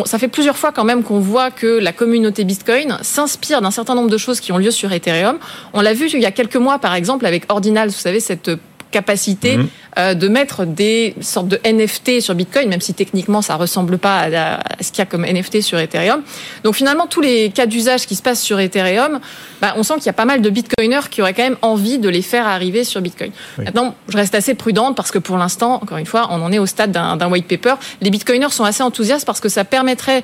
ça 0.04 0.20
fait 0.20 0.28
plusieurs 0.28 0.58
fois 0.58 0.74
quand 0.74 0.84
même 0.84 1.02
qu'on 1.02 1.22
voit 1.22 1.50
que 1.50 1.80
la 1.80 1.94
communauté 1.94 2.44
Bitcoin 2.44 2.98
s'inspire 3.02 3.62
d'un 3.62 3.72
certain 3.72 3.96
nombre 3.96 4.10
de 4.10 4.18
choses 4.18 4.42
qui 4.42 4.52
ont 4.52 4.58
lieu 4.58 4.72
sur 4.72 4.92
Ethereum. 4.92 5.38
On 5.72 5.80
l'a 5.80 5.94
vu 5.94 6.10
il 6.12 6.20
y 6.20 6.26
a 6.26 6.32
quelques 6.32 6.58
mois 6.58 6.78
par 6.78 6.94
exemple 6.94 7.26
avec 7.26 7.46
Ordinals, 7.50 7.88
vous 7.88 7.96
savez 7.96 8.20
cette 8.20 8.52
capacité 8.94 9.58
mhm. 9.58 9.68
euh, 9.98 10.14
de 10.14 10.28
mettre 10.30 10.66
des 10.66 11.16
sortes 11.20 11.50
de 11.50 11.60
NFT 11.66 12.22
sur 12.22 12.36
Bitcoin, 12.36 12.70
même 12.70 12.80
si 12.80 12.94
techniquement 12.94 13.42
ça 13.42 13.56
ressemble 13.56 13.98
pas 13.98 14.22
à, 14.22 14.60
ce 14.82 14.92
qu'il 14.92 15.00
y 15.00 15.02
a 15.02 15.06
comme 15.06 15.26
NFT 15.26 15.62
sur 15.62 15.78
Ethereum. 15.80 16.22
Donc 16.64 16.76
finalement, 16.76 17.08
tous 17.08 17.22
les 17.22 17.50
cas 17.50 17.66
d'usage 17.66 18.06
qui 18.06 18.16
se 18.16 18.22
passent 18.22 18.42
sur 18.42 18.60
Ethereum, 18.60 19.20
bah, 19.62 19.74
on 19.76 19.84
sent 19.84 19.96
qu'il 19.96 20.06
y 20.06 20.10
a 20.10 20.14
pas 20.14 20.26
mal 20.26 20.42
de 20.42 20.50
Bitcoiners 20.50 21.10
qui 21.10 21.22
auraient 21.22 21.34
quand 21.34 21.44
même 21.44 21.58
envie 21.62 21.98
de 21.98 22.08
les 22.08 22.22
faire 22.22 22.48
arriver 22.48 22.84
sur 22.84 23.02
Bitcoin. 23.02 23.32
Maintenant, 23.58 23.96
je 24.08 24.16
reste 24.16 24.36
assez 24.36 24.54
prudente 24.54 24.96
parce 24.96 25.12
que 25.12 25.20
pour 25.20 25.38
l'instant, 25.38 25.80
encore 25.82 25.98
une 25.98 26.06
fois, 26.06 26.28
on 26.30 26.42
en 26.42 26.52
est 26.52 26.60
au 26.60 26.66
stade 26.66 26.92
d'un 26.92 27.30
white 27.30 27.48
paper. 27.48 27.76
Les 28.02 28.10
Bitcoiners 28.10 28.52
sont 28.52 28.64
assez 28.64 28.84
enthousiastes 28.84 29.26
parce 29.26 29.40
que 29.40 29.50
ça 29.50 29.66
permettrait 29.66 30.24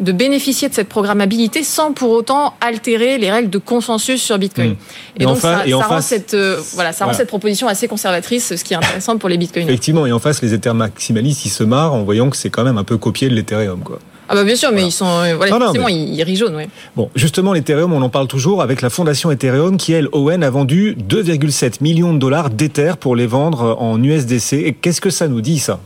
de 0.00 0.12
bénéficier 0.12 0.68
de 0.68 0.74
cette 0.74 0.88
programmabilité 0.88 1.62
sans 1.62 1.92
pour 1.92 2.10
autant 2.10 2.54
altérer 2.60 3.18
les 3.18 3.30
règles 3.30 3.50
de 3.50 3.58
consensus 3.58 4.22
sur 4.22 4.38
Bitcoin. 4.38 4.70
Hmm. 4.70 4.76
Et, 5.20 5.24
donc 5.24 5.38
ça, 5.38 5.62
rend 5.72 6.00
cette 6.00 6.34
euh, 6.34 6.60
voilà, 6.74 6.92
ça 6.92 7.04
rend 7.04 7.12
cette 7.12 7.28
proposition 7.28 7.68
assez 7.68 7.88
conservatrice, 7.88 8.56
ce 8.56 8.64
qui 8.64 8.74
est 8.74 8.76
intéressant 8.76 9.18
pour 9.18 9.28
les 9.28 9.36
Bitcoins. 9.36 9.68
Effectivement, 9.68 10.06
et 10.06 10.12
en 10.12 10.18
face, 10.18 10.42
les 10.42 10.54
Ethereum 10.54 10.78
maximalistes, 10.78 11.44
ils 11.44 11.50
se 11.50 11.64
marrent 11.64 11.94
en 11.94 12.02
voyant 12.02 12.30
que 12.30 12.36
c'est 12.36 12.50
quand 12.50 12.64
même 12.64 12.78
un 12.78 12.84
peu 12.84 12.96
copié 12.96 13.28
de 13.28 13.34
l'Ethereum, 13.34 13.80
quoi. 13.80 13.98
Ah 14.32 14.36
bah 14.36 14.44
bien 14.44 14.54
sûr, 14.54 14.70
mais 14.70 14.84
ils 14.84 14.92
sont 14.92 15.06
euh, 15.06 15.34
voilà, 15.34 15.72
ils, 15.88 16.14
ils 16.14 16.22
rient 16.22 16.40
ouais. 16.44 16.68
Bon, 16.94 17.10
justement 17.16 17.52
l'Ethereum, 17.52 17.92
on 17.92 18.00
en 18.00 18.10
parle 18.10 18.28
toujours 18.28 18.62
avec 18.62 18.80
la 18.80 18.88
fondation 18.88 19.32
Ethereum 19.32 19.76
qui 19.76 19.92
elle 19.92 20.06
Owen 20.12 20.44
a 20.44 20.50
vendu 20.50 20.96
2,7 20.96 21.82
millions 21.82 22.14
de 22.14 22.18
dollars 22.20 22.48
d'Ether 22.48 22.92
pour 23.00 23.16
les 23.16 23.26
vendre 23.26 23.76
en 23.80 24.00
USDC. 24.00 24.52
Et 24.52 24.72
qu'est-ce 24.72 25.00
que 25.00 25.10
ça 25.10 25.26
nous 25.26 25.40
dit 25.40 25.58
ça? 25.58 25.80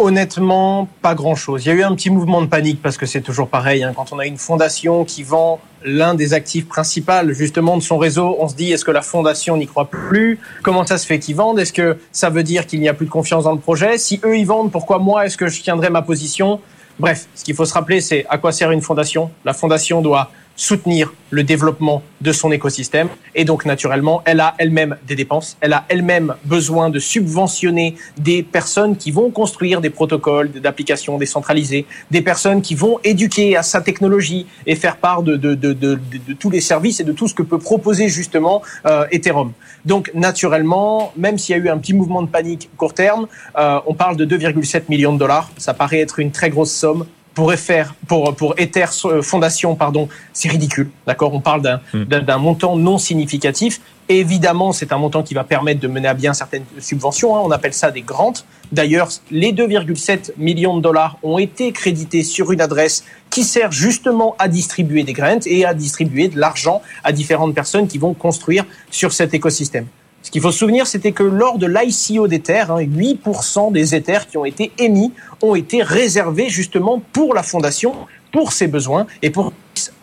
Honnêtement, 0.00 0.88
pas 1.02 1.16
grand-chose. 1.16 1.66
Il 1.66 1.68
y 1.68 1.72
a 1.72 1.74
eu 1.74 1.82
un 1.82 1.92
petit 1.96 2.10
mouvement 2.10 2.40
de 2.40 2.46
panique 2.46 2.80
parce 2.80 2.96
que 2.96 3.04
c'est 3.04 3.20
toujours 3.20 3.48
pareil. 3.48 3.82
Hein. 3.82 3.92
quand 3.96 4.12
on 4.12 4.20
a 4.20 4.26
une 4.26 4.38
fondation 4.38 5.04
qui 5.04 5.24
vend 5.24 5.58
l'un 5.84 6.14
des 6.14 6.34
actifs 6.34 6.68
principaux 6.68 7.30
justement 7.30 7.76
de 7.76 7.82
son 7.82 7.98
réseau, 7.98 8.36
on 8.38 8.46
se 8.46 8.54
dit 8.54 8.72
est-ce 8.72 8.84
que 8.84 8.92
la 8.92 9.02
fondation 9.02 9.56
n'y 9.56 9.66
croit 9.66 9.90
plus? 9.90 10.38
Comment 10.62 10.86
ça 10.86 10.98
se 10.98 11.06
fait 11.06 11.18
qu'ils 11.18 11.34
vendent? 11.34 11.58
Est-ce 11.58 11.72
que 11.72 11.98
ça 12.12 12.30
veut 12.30 12.44
dire 12.44 12.66
qu'il 12.66 12.78
n'y 12.80 12.88
a 12.88 12.94
plus 12.94 13.06
de 13.06 13.10
confiance 13.10 13.44
dans 13.44 13.52
le 13.52 13.58
projet? 13.58 13.98
Si 13.98 14.20
eux 14.24 14.38
ils 14.38 14.46
vendent, 14.46 14.70
pourquoi 14.70 14.98
moi 15.00 15.26
est-ce 15.26 15.36
que 15.36 15.48
je 15.48 15.60
tiendrai 15.62 15.90
ma 15.90 16.02
position? 16.02 16.60
Bref, 17.00 17.26
ce 17.34 17.42
qu'il 17.42 17.56
faut 17.56 17.64
se 17.64 17.74
rappeler, 17.74 18.00
c'est 18.00 18.24
à 18.28 18.38
quoi 18.38 18.52
sert 18.52 18.70
une 18.70 18.82
fondation? 18.82 19.30
La 19.44 19.52
fondation 19.52 20.00
doit 20.00 20.30
soutenir 20.58 21.14
le 21.30 21.44
développement 21.44 22.02
de 22.20 22.32
son 22.32 22.50
écosystème. 22.50 23.08
Et 23.34 23.44
donc, 23.44 23.64
naturellement, 23.64 24.22
elle 24.24 24.40
a 24.40 24.54
elle-même 24.58 24.96
des 25.06 25.14
dépenses. 25.14 25.56
Elle 25.60 25.72
a 25.72 25.84
elle-même 25.88 26.34
besoin 26.44 26.90
de 26.90 26.98
subventionner 26.98 27.94
des 28.18 28.42
personnes 28.42 28.96
qui 28.96 29.10
vont 29.10 29.30
construire 29.30 29.80
des 29.80 29.90
protocoles 29.90 30.50
d'applications 30.50 31.16
décentralisées, 31.16 31.86
des 32.10 32.22
personnes 32.22 32.60
qui 32.60 32.74
vont 32.74 32.98
éduquer 33.04 33.56
à 33.56 33.62
sa 33.62 33.80
technologie 33.80 34.46
et 34.66 34.74
faire 34.74 34.96
part 34.96 35.22
de, 35.22 35.36
de, 35.36 35.54
de, 35.54 35.72
de, 35.72 35.94
de 35.94 36.32
tous 36.32 36.50
les 36.50 36.60
services 36.60 36.98
et 36.98 37.04
de 37.04 37.12
tout 37.12 37.28
ce 37.28 37.34
que 37.34 37.42
peut 37.42 37.58
proposer 37.58 38.08
justement 38.08 38.62
euh, 38.86 39.06
Ethereum. 39.12 39.52
Donc, 39.84 40.10
naturellement, 40.14 41.12
même 41.16 41.38
s'il 41.38 41.56
y 41.56 41.60
a 41.60 41.62
eu 41.62 41.68
un 41.68 41.78
petit 41.78 41.94
mouvement 41.94 42.22
de 42.22 42.28
panique 42.28 42.68
court 42.76 42.94
terme, 42.94 43.28
euh, 43.56 43.78
on 43.86 43.94
parle 43.94 44.16
de 44.16 44.24
2,7 44.26 44.84
millions 44.88 45.12
de 45.12 45.18
dollars. 45.18 45.50
Ça 45.56 45.72
paraît 45.72 46.00
être 46.00 46.18
une 46.18 46.32
très 46.32 46.50
grosse 46.50 46.72
somme 46.72 47.06
pour 47.38 47.54
faire 47.54 47.94
pour 48.08 48.34
pour 48.34 48.54
Ether 48.58 48.86
euh, 49.04 49.22
Fondation 49.22 49.76
pardon, 49.76 50.08
c'est 50.32 50.48
ridicule. 50.48 50.90
D'accord, 51.06 51.32
on 51.32 51.40
parle 51.40 51.62
d'un 51.62 51.80
d'un 52.04 52.38
montant 52.38 52.74
non 52.74 52.98
significatif. 52.98 53.80
évidemment, 54.08 54.72
c'est 54.72 54.90
un 54.90 54.98
montant 54.98 55.22
qui 55.22 55.34
va 55.34 55.44
permettre 55.44 55.78
de 55.78 55.86
mener 55.86 56.08
à 56.08 56.14
bien 56.14 56.34
certaines 56.34 56.64
subventions. 56.80 57.36
Hein. 57.36 57.42
on 57.44 57.52
appelle 57.52 57.74
ça 57.74 57.92
des 57.92 58.02
grants. 58.02 58.32
D'ailleurs, 58.72 59.08
les 59.30 59.52
2,7 59.52 60.32
millions 60.36 60.76
de 60.78 60.82
dollars 60.82 61.16
ont 61.22 61.38
été 61.38 61.70
crédités 61.70 62.24
sur 62.24 62.50
une 62.50 62.60
adresse 62.60 63.04
qui 63.30 63.44
sert 63.44 63.70
justement 63.70 64.34
à 64.40 64.48
distribuer 64.48 65.04
des 65.04 65.12
grants 65.12 65.44
et 65.46 65.64
à 65.64 65.74
distribuer 65.74 66.26
de 66.26 66.40
l'argent 66.40 66.82
à 67.04 67.12
différentes 67.12 67.54
personnes 67.54 67.86
qui 67.86 67.98
vont 67.98 68.14
construire 68.14 68.64
sur 68.90 69.12
cet 69.12 69.32
écosystème. 69.32 69.86
Ce 70.22 70.30
qu'il 70.30 70.42
faut 70.42 70.50
se 70.50 70.58
souvenir, 70.58 70.86
c'était 70.86 71.12
que 71.12 71.22
lors 71.22 71.58
de 71.58 71.66
l'ICO 71.66 72.28
d'Ether, 72.28 72.64
hein, 72.68 72.80
8% 72.80 73.72
des 73.72 73.94
Ethers 73.94 74.26
qui 74.26 74.36
ont 74.36 74.44
été 74.44 74.72
émis 74.78 75.12
ont 75.42 75.54
été 75.54 75.82
réservés 75.82 76.48
justement 76.48 77.00
pour 77.12 77.34
la 77.34 77.42
fondation, 77.42 77.94
pour 78.32 78.52
ses 78.52 78.66
besoins 78.66 79.06
et 79.22 79.30
pour 79.30 79.52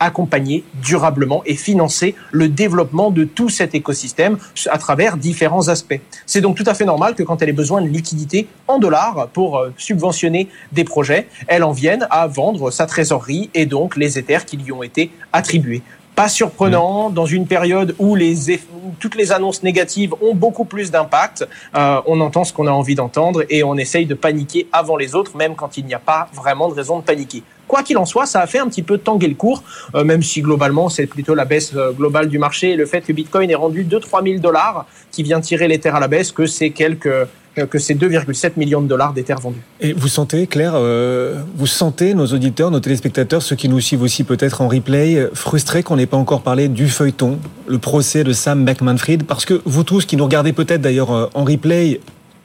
accompagner 0.00 0.64
durablement 0.82 1.42
et 1.44 1.54
financer 1.54 2.14
le 2.32 2.48
développement 2.48 3.10
de 3.10 3.24
tout 3.24 3.48
cet 3.48 3.74
écosystème 3.74 4.38
à 4.70 4.78
travers 4.78 5.16
différents 5.16 5.68
aspects. 5.68 6.00
C'est 6.24 6.40
donc 6.40 6.56
tout 6.56 6.64
à 6.66 6.74
fait 6.74 6.84
normal 6.84 7.14
que 7.14 7.22
quand 7.22 7.42
elle 7.42 7.50
ait 7.50 7.52
besoin 7.52 7.82
de 7.82 7.88
liquidités 7.88 8.48
en 8.68 8.78
dollars 8.78 9.28
pour 9.32 9.58
euh, 9.58 9.72
subventionner 9.76 10.48
des 10.72 10.84
projets, 10.84 11.28
elle 11.46 11.62
en 11.62 11.72
vienne 11.72 12.06
à 12.10 12.26
vendre 12.26 12.70
sa 12.70 12.86
trésorerie 12.86 13.50
et 13.54 13.66
donc 13.66 13.96
les 13.96 14.18
Ethers 14.18 14.44
qui 14.44 14.56
lui 14.56 14.72
ont 14.72 14.82
été 14.82 15.10
attribués. 15.32 15.82
Pas 16.16 16.30
surprenant, 16.30 17.10
dans 17.10 17.26
une 17.26 17.46
période 17.46 17.94
où 17.98 18.14
les 18.14 18.58
toutes 19.00 19.16
les 19.16 19.32
annonces 19.32 19.62
négatives 19.62 20.14
ont 20.22 20.34
beaucoup 20.34 20.64
plus 20.64 20.90
d'impact, 20.90 21.46
euh, 21.74 22.00
on 22.06 22.22
entend 22.22 22.44
ce 22.44 22.54
qu'on 22.54 22.66
a 22.66 22.70
envie 22.70 22.94
d'entendre 22.94 23.44
et 23.50 23.62
on 23.62 23.76
essaye 23.76 24.06
de 24.06 24.14
paniquer 24.14 24.66
avant 24.72 24.96
les 24.96 25.14
autres, 25.14 25.36
même 25.36 25.54
quand 25.54 25.76
il 25.76 25.84
n'y 25.84 25.92
a 25.92 25.98
pas 25.98 26.28
vraiment 26.32 26.70
de 26.70 26.74
raison 26.74 27.00
de 27.00 27.04
paniquer. 27.04 27.42
Quoi 27.68 27.82
qu'il 27.82 27.98
en 27.98 28.04
soit, 28.04 28.26
ça 28.26 28.40
a 28.40 28.46
fait 28.46 28.58
un 28.58 28.68
petit 28.68 28.82
peu 28.82 28.98
tanguer 28.98 29.26
le 29.26 29.34
cours, 29.34 29.62
euh, 29.94 30.04
même 30.04 30.22
si 30.22 30.40
globalement 30.40 30.88
c'est 30.88 31.06
plutôt 31.06 31.34
la 31.34 31.44
baisse 31.44 31.72
euh, 31.74 31.92
globale 31.92 32.28
du 32.28 32.38
marché 32.38 32.70
et 32.72 32.76
le 32.76 32.86
fait 32.86 33.00
que 33.00 33.12
Bitcoin 33.12 33.50
est 33.50 33.56
rendu 33.56 33.84
2-3 33.84 34.24
000 34.24 34.40
dollars 34.40 34.86
qui 35.10 35.22
vient 35.22 35.40
tirer 35.40 35.66
les 35.66 35.78
terres 35.78 35.96
à 35.96 36.00
la 36.00 36.08
baisse 36.08 36.30
que 36.30 36.46
c'est 36.46 36.70
quelques 36.70 37.06
euh, 37.06 37.26
que 37.70 37.78
c'est 37.78 37.94
2,7 37.94 38.52
millions 38.58 38.82
de 38.82 38.86
dollars 38.86 39.14
d'Ether 39.14 39.36
vendus. 39.40 39.62
Et 39.80 39.94
vous 39.94 40.08
sentez, 40.08 40.46
Claire, 40.46 40.74
vous 40.74 41.66
sentez 41.66 42.12
nos 42.12 42.26
auditeurs, 42.26 42.70
nos 42.70 42.80
téléspectateurs, 42.80 43.40
ceux 43.40 43.56
qui 43.56 43.70
nous 43.70 43.80
suivent 43.80 44.02
aussi 44.02 44.24
peut-être 44.24 44.60
en 44.60 44.68
replay, 44.68 45.26
frustrés 45.32 45.82
qu'on 45.82 45.96
n'ait 45.96 46.04
pas 46.04 46.18
encore 46.18 46.42
parlé 46.42 46.68
du 46.68 46.86
feuilleton, 46.86 47.38
le 47.66 47.78
procès 47.78 48.24
de 48.24 48.34
Sam 48.34 48.66
Beckman-Fried, 48.66 49.24
parce 49.24 49.46
que 49.46 49.62
vous 49.64 49.84
tous 49.84 50.04
qui 50.04 50.18
nous 50.18 50.24
regardez 50.24 50.52
peut-être 50.52 50.82
d'ailleurs 50.82 51.30
en 51.32 51.44
replay, 51.44 51.98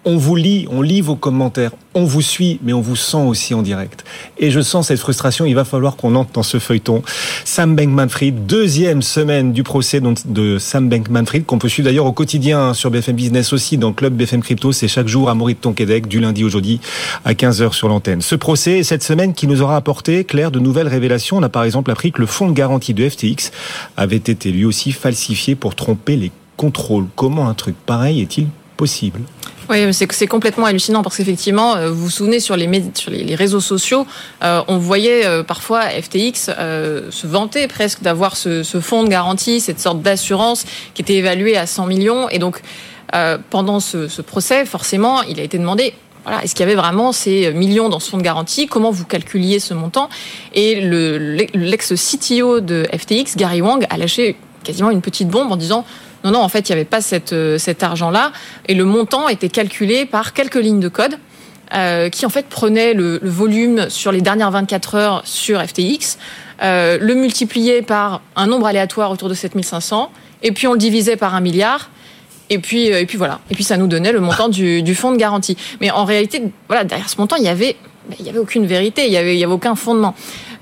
on 0.04 0.18
vous 0.18 0.36
lit, 0.36 0.68
on 0.72 0.82
lit 0.82 1.02
vos 1.02 1.16
commentaires, 1.16 1.72
on 1.94 2.06
vous 2.06 2.22
suit, 2.22 2.60
mais 2.64 2.74
on 2.74 2.82
vous 2.82 2.96
sent 2.96 3.18
aussi 3.18 3.54
en 3.54 3.62
direct. 3.62 4.04
Et 4.40 4.50
je 4.50 4.60
sens 4.60 4.88
cette 4.88 5.00
frustration, 5.00 5.46
il 5.46 5.54
va 5.54 5.64
falloir 5.64 5.96
qu'on 5.96 6.16
entre 6.16 6.32
dans 6.32 6.44
ce 6.44 6.58
feuilleton. 6.58 7.04
Sam 7.46 7.76
Bankman-Fried, 7.76 8.46
deuxième 8.46 9.02
semaine 9.02 9.54
du 9.54 9.64
procès 9.64 10.02
de 10.02 10.58
Sam 10.58 10.90
Bankman-Fried, 10.90 11.46
qu'on 11.46 11.60
peut 11.60 11.70
suivre 11.70 11.88
d'ailleurs 11.88 12.08
au 12.08 12.14
quotidien 12.14 12.74
sur 12.74 12.90
BFM 12.90 13.16
Business 13.16 13.54
aussi, 13.54 13.78
dans 13.78 13.94
club 13.94 14.14
BFM 14.14 14.42
Crypto, 14.42 14.72
c'est 14.72 14.88
chaque 14.88 15.08
jour 15.08 15.30
à 15.30 15.36
Maurice 15.36 15.58
Tonquédec, 15.62 16.08
du 16.08 16.20
lundi 16.20 16.44
au 16.44 16.50
jeudi, 16.50 16.80
à 17.24 17.34
15h 17.34 17.74
sur 17.74 17.88
l'antenne. 17.88 18.22
Ce 18.22 18.36
procès 18.36 18.80
est 18.80 18.84
cette 18.84 19.04
semaine 19.04 19.34
qui 19.34 19.46
nous 19.46 19.62
aura 19.62 19.76
apporté, 19.76 20.24
Claire, 20.24 20.52
de 20.52 20.60
nouvelles 20.60 20.88
révélations. 20.88 21.38
On 21.38 21.44
a 21.44 21.50
par 21.50 21.64
exemple 21.64 21.92
appris 21.92 22.12
que 22.12 22.22
le 22.22 22.28
fonds 22.28 22.48
de 22.48 22.54
garantie 22.54 22.94
de 22.94 23.08
FTX 23.08 23.52
avait 23.98 24.16
été 24.16 24.52
lui 24.52 24.66
aussi 24.66 24.92
falsifié 24.92 25.56
pour 25.56 25.76
tromper 25.76 26.16
les 26.16 26.32
contrôles. 26.58 27.06
Comment 27.16 27.48
un 27.48 27.54
truc 27.54 27.76
pareil 27.86 28.22
est-il 28.22 28.48
possible? 28.78 29.20
Oui, 29.72 29.94
c'est 29.94 30.28
complètement 30.28 30.66
hallucinant 30.66 31.02
parce 31.02 31.16
qu'effectivement, 31.16 31.78
euh, 31.78 31.90
vous 31.90 32.04
vous 32.04 32.10
souvenez 32.10 32.42
sur 32.42 32.58
les, 32.58 32.70
sur 32.94 33.10
les 33.10 33.36
réseaux 33.36 33.62
sociaux, 33.62 34.06
euh, 34.44 34.62
on 34.68 34.78
voyait 34.78 35.26
euh, 35.26 35.44
parfois 35.44 35.84
FTX 35.84 36.34
se 36.34 37.26
vanter 37.26 37.70
presque 37.70 38.02
d'avoir 38.02 38.36
ce, 38.36 38.64
fonds 38.82 39.04
de 39.04 39.08
garantie, 39.08 39.62
cette 39.62 39.80
sorte 39.80 40.02
d'assurance 40.02 40.66
qui 40.94 41.02
était 41.02 41.16
évaluée 41.16 41.56
à 41.56 41.66
100 41.66 41.86
millions. 41.86 42.28
Et 42.30 42.38
donc, 42.38 42.62
pendant 43.50 43.80
ce, 43.80 44.10
ce, 44.10 44.22
procès, 44.22 44.66
forcément, 44.66 45.22
il 45.24 45.40
a 45.40 45.44
été 45.44 45.58
demandé 45.58 45.94
voilà, 46.24 46.44
est-ce 46.44 46.54
qu'il 46.54 46.66
y 46.66 46.70
avait 46.70 46.76
vraiment 46.76 47.14
ces 47.14 47.52
millions 47.52 47.90
dans 47.90 48.00
ce 48.00 48.10
fonds 48.10 48.18
de 48.18 48.24
garantie? 48.24 48.68
Comment 48.68 48.92
vous 48.92 49.06
calculiez 49.06 49.60
ce 49.60 49.74
montant? 49.74 50.10
Et 50.54 50.82
l'ex-CTO 51.54 52.60
de 52.60 52.86
FTX, 52.94 53.38
Gary 53.38 53.62
Wang, 53.62 53.86
a 53.90 53.98
lâché 53.98 54.36
quasiment 54.64 54.92
une 54.92 55.02
petite 55.02 55.30
bombe 55.30 55.52
en 55.52 55.56
disant 55.56 55.86
non, 56.24 56.32
non, 56.32 56.40
en 56.40 56.50
fait, 56.50 56.70
il 56.70 56.72
n'y 56.72 56.80
avait 56.80 56.86
pas 56.86 57.02
cette, 57.02 57.34
euh, 57.34 57.58
cet 57.58 57.84
argent-là. 57.84 58.32
Et 58.68 58.74
le 58.74 58.86
montant 58.86 59.28
était 59.28 59.50
calculé 59.50 60.06
par 60.06 60.34
quelques 60.34 60.56
lignes 60.56 60.80
de 60.80 60.90
code. 60.90 61.18
Euh, 61.74 62.10
qui 62.10 62.26
en 62.26 62.30
fait 62.30 62.48
prenait 62.48 62.94
le, 62.94 63.18
le, 63.22 63.30
volume 63.30 63.90
sur 63.90 64.12
les 64.12 64.20
dernières 64.20 64.52
24 64.52 64.96
heures 64.96 65.22
sur 65.24 65.66
FTX, 65.66 66.18
euh, 66.62 66.98
le 67.00 67.16
multipliait 67.16 67.82
par 67.82 68.22
un 68.36 68.46
nombre 68.46 68.66
aléatoire 68.68 69.10
autour 69.10 69.30
de 69.30 69.34
7500, 69.34 70.12
et 70.44 70.52
puis 70.52 70.68
on 70.68 70.74
le 70.74 70.78
divisait 70.78 71.16
par 71.16 71.34
un 71.34 71.40
milliard, 71.40 71.90
et 72.50 72.60
puis, 72.60 72.92
euh, 72.92 73.00
et 73.00 73.06
puis 73.06 73.18
voilà. 73.18 73.40
Et 73.50 73.56
puis 73.56 73.64
ça 73.64 73.78
nous 73.78 73.88
donnait 73.88 74.12
le 74.12 74.20
montant 74.20 74.50
du, 74.50 74.84
du 74.84 74.94
fonds 74.96 75.14
de 75.14 75.18
garantie. 75.18 75.56
Mais 75.80 75.90
en 75.92 76.04
réalité, 76.04 76.44
voilà, 76.68 76.84
derrière 76.84 77.08
ce 77.08 77.16
montant, 77.18 77.38
il 77.38 77.44
y 77.46 77.48
avait 77.48 77.78
il 78.20 78.24
n'y 78.24 78.30
avait 78.30 78.40
aucune 78.40 78.66
vérité, 78.66 79.06
il 79.06 79.12
n'y 79.12 79.18
avait, 79.18 79.36
il 79.36 79.40
y 79.40 79.44
avait 79.44 79.54
aucun 79.54 79.76
fondement. 79.76 80.16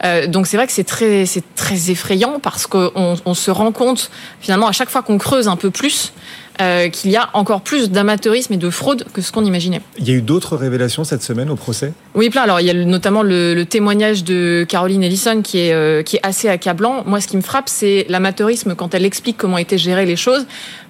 Euh, 0.04 0.28
donc 0.28 0.48
c'est 0.48 0.58
vrai 0.58 0.68
que 0.68 0.74
c'est 0.74 0.84
très, 0.84 1.26
c'est 1.26 1.44
très 1.56 1.92
effrayant 1.92 2.40
parce 2.40 2.68
qu'on 2.68 3.18
on 3.26 3.34
se 3.34 3.52
rend 3.52 3.72
compte 3.72 4.12
finalement 4.40 4.68
à 4.68 4.72
chaque 4.72 4.90
fois 4.90 5.02
qu'on 5.02 5.18
creuse 5.18 5.48
un 5.48 5.56
peu 5.56 5.72
plus 5.72 6.14
euh, 6.62 6.90
qu'il 6.90 7.10
y 7.10 7.16
a 7.16 7.30
encore 7.36 7.62
plus 7.62 7.90
d'amateurisme 7.90 8.52
et 8.52 8.58
de 8.58 8.70
fraude 8.70 9.06
que 9.14 9.22
ce 9.22 9.32
qu'on 9.32 9.46
imaginait. 9.46 9.80
Il 9.98 10.10
y 10.10 10.12
a 10.12 10.16
eu 10.16 10.22
d'autres 10.22 10.58
révélations 10.58 11.06
cette 11.06 11.24
semaine 11.24 11.50
au 11.50 11.56
procès? 11.56 11.94
Oui, 12.16 12.30
plein. 12.30 12.42
Alors 12.42 12.60
il 12.60 12.68
y 12.68 12.70
a 12.70 12.74
notamment 12.74 13.24
le, 13.24 13.54
le 13.54 13.66
témoignage 13.66 14.26
de 14.26 14.66
Caroline 14.68 15.02
Ellison 15.02 15.42
qui 15.42 15.60
est, 15.60 15.72
euh, 15.72 16.04
qui 16.04 16.18
est 16.18 16.20
assez 16.22 16.50
accablant. 16.50 17.06
Moi, 17.06 17.22
ce 17.22 17.30
qui 17.30 17.38
me 17.38 17.42
frappe, 17.42 17.70
c'est 17.70 18.06
l'amateurisme 18.10 18.76
quand 18.76 18.94
elle 18.94 19.06
explique 19.06 19.38
comment 19.38 19.58
étaient 19.58 19.78
gérées 19.78 20.06
les 20.06 20.18
choses. 20.18 20.46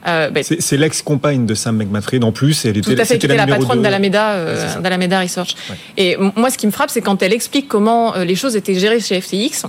Euh, 0.08 0.32
ben, 0.32 0.44
c'est 0.44 0.78
l'ex-compagne 0.78 1.46
de 1.46 1.54
Sam 1.54 1.78
McMahon 1.78 2.24
en 2.24 2.32
plus. 2.32 2.66
Elle 2.66 2.78
était, 2.78 2.96
Tout 2.96 3.00
à 3.00 3.06
fait, 3.06 3.20
qui 3.20 3.28
était 3.28 3.36
la, 3.36 3.46
patronne 3.46 3.84
d'Alameda, 3.84 4.80
d'Alameda 4.82 5.20
Research. 5.20 5.56
Et 5.98 6.18
moi, 6.36 6.50
ce 6.50 6.58
qui 6.58 6.66
me 6.66 6.72
frappe, 6.72 6.90
c'est 6.90 7.02
quand 7.02 7.22
elle 7.22 7.34
explique 7.34 7.68
comment 7.68 8.16
les 8.16 8.36
choses 8.36 8.56
étaient 8.56 8.80
gérées 8.80 8.99
chez 9.00 9.20
FTX. 9.22 9.66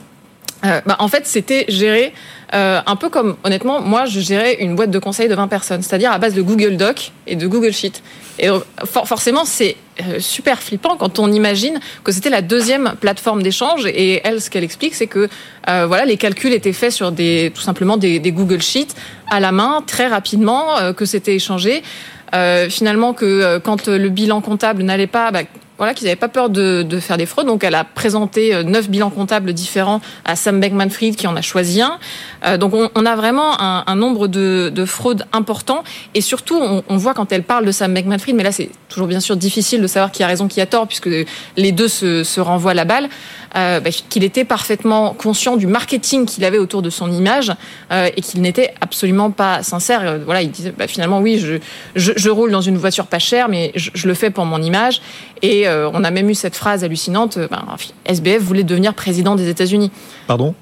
Euh, 0.64 0.80
bah, 0.84 0.96
en 0.98 1.08
fait, 1.08 1.26
c'était 1.26 1.64
géré 1.68 2.12
euh, 2.54 2.80
un 2.84 2.96
peu 2.96 3.08
comme, 3.08 3.36
honnêtement, 3.44 3.80
moi, 3.80 4.04
je 4.04 4.20
gérais 4.20 4.56
une 4.60 4.76
boîte 4.76 4.90
de 4.90 4.98
conseil 4.98 5.28
de 5.28 5.34
20 5.34 5.48
personnes, 5.48 5.82
c'est-à-dire 5.82 6.12
à 6.12 6.18
base 6.18 6.34
de 6.34 6.42
Google 6.42 6.76
Doc 6.76 7.12
et 7.26 7.36
de 7.36 7.46
Google 7.46 7.72
Sheet. 7.72 8.02
Et 8.38 8.48
forcément, 8.84 9.44
c'est 9.44 9.76
euh, 10.00 10.18
super 10.18 10.62
flippant 10.62 10.96
quand 10.96 11.18
on 11.18 11.30
imagine 11.30 11.78
que 12.04 12.12
c'était 12.12 12.30
la 12.30 12.40
deuxième 12.40 12.94
plateforme 13.00 13.42
d'échange. 13.42 13.84
Et 13.86 14.20
elle, 14.24 14.40
ce 14.40 14.48
qu'elle 14.48 14.64
explique, 14.64 14.94
c'est 14.94 15.06
que 15.06 15.28
euh, 15.68 15.86
voilà, 15.86 16.06
les 16.06 16.16
calculs 16.16 16.52
étaient 16.52 16.72
faits 16.72 16.92
sur 16.92 17.12
des, 17.12 17.52
tout 17.54 17.60
simplement 17.60 17.98
des, 17.98 18.20
Google 18.32 18.62
Sheets 18.62 18.94
à 19.30 19.40
la 19.40 19.52
main, 19.52 19.82
très 19.86 20.06
rapidement, 20.06 20.78
euh, 20.78 20.92
que 20.92 21.04
c'était 21.04 21.34
échangé. 21.34 21.82
finalement, 22.70 23.12
que 23.12 23.58
quand 23.58 23.88
le 23.88 24.08
bilan 24.08 24.40
comptable 24.40 24.84
n'allait 24.84 25.08
pas, 25.08 25.32
bah, 25.32 25.42
voilà, 25.80 25.94
qu'ils 25.94 26.04
n'avaient 26.04 26.16
pas 26.16 26.28
peur 26.28 26.50
de, 26.50 26.82
de, 26.82 27.00
faire 27.00 27.16
des 27.16 27.24
fraudes. 27.24 27.46
Donc, 27.46 27.64
elle 27.64 27.74
a 27.74 27.84
présenté 27.84 28.54
euh, 28.54 28.62
neuf 28.62 28.90
bilans 28.90 29.08
comptables 29.08 29.54
différents 29.54 30.02
à 30.26 30.36
Sam 30.36 30.60
Beckman-Fried, 30.60 31.16
qui 31.16 31.26
en 31.26 31.34
a 31.36 31.40
choisi 31.40 31.80
un. 31.80 31.98
Euh, 32.44 32.58
donc, 32.58 32.74
on, 32.74 32.90
on, 32.94 33.06
a 33.06 33.16
vraiment 33.16 33.58
un, 33.58 33.84
un 33.86 33.96
nombre 33.96 34.28
de, 34.28 34.70
de, 34.74 34.84
fraudes 34.84 35.24
importants. 35.32 35.82
Et 36.12 36.20
surtout, 36.20 36.58
on, 36.60 36.84
on, 36.86 36.98
voit 36.98 37.14
quand 37.14 37.32
elle 37.32 37.44
parle 37.44 37.64
de 37.64 37.72
Sam 37.72 37.94
Beckman-Fried, 37.94 38.36
mais 38.36 38.42
là, 38.42 38.52
c'est 38.52 38.68
toujours 38.90 39.06
bien 39.06 39.20
sûr 39.20 39.38
difficile 39.38 39.80
de 39.80 39.86
savoir 39.86 40.12
qui 40.12 40.22
a 40.22 40.26
raison, 40.26 40.48
qui 40.48 40.60
a 40.60 40.66
tort, 40.66 40.86
puisque 40.86 41.08
les 41.56 41.72
deux 41.72 41.88
se, 41.88 42.24
se 42.24 42.40
renvoient 42.42 42.74
la 42.74 42.84
balle, 42.84 43.08
euh, 43.56 43.80
bah, 43.80 43.90
qu'il 43.90 44.22
était 44.22 44.44
parfaitement 44.44 45.12
conscient 45.12 45.56
du 45.56 45.66
marketing 45.66 46.24
qu'il 46.24 46.44
avait 46.44 46.58
autour 46.58 46.82
de 46.82 46.90
son 46.90 47.10
image 47.10 47.52
euh, 47.90 48.08
et 48.16 48.20
qu'il 48.20 48.42
n'était 48.42 48.74
absolument 48.80 49.32
pas 49.32 49.64
sincère. 49.64 50.02
Euh, 50.02 50.18
voilà, 50.24 50.42
il 50.42 50.52
disait 50.52 50.72
bah, 50.76 50.86
finalement, 50.86 51.18
oui, 51.18 51.38
je, 51.38 51.54
je, 51.96 52.12
je, 52.14 52.30
roule 52.30 52.52
dans 52.52 52.60
une 52.60 52.76
voiture 52.76 53.06
pas 53.06 53.18
chère, 53.18 53.48
mais 53.48 53.72
je, 53.74 53.90
je 53.92 54.06
le 54.06 54.14
fais 54.14 54.30
pour 54.30 54.44
mon 54.44 54.62
image. 54.62 55.00
Et 55.42 55.66
euh, 55.66 55.90
on 55.92 56.04
a 56.04 56.10
même 56.10 56.28
eu 56.28 56.34
cette 56.34 56.56
phrase 56.56 56.84
hallucinante, 56.84 57.36
euh, 57.38 57.48
ben, 57.48 57.64
SBF 58.04 58.42
voulait 58.42 58.64
devenir 58.64 58.94
président 58.94 59.36
des 59.36 59.48
États-Unis. 59.48 59.90
Pardon? 60.26 60.54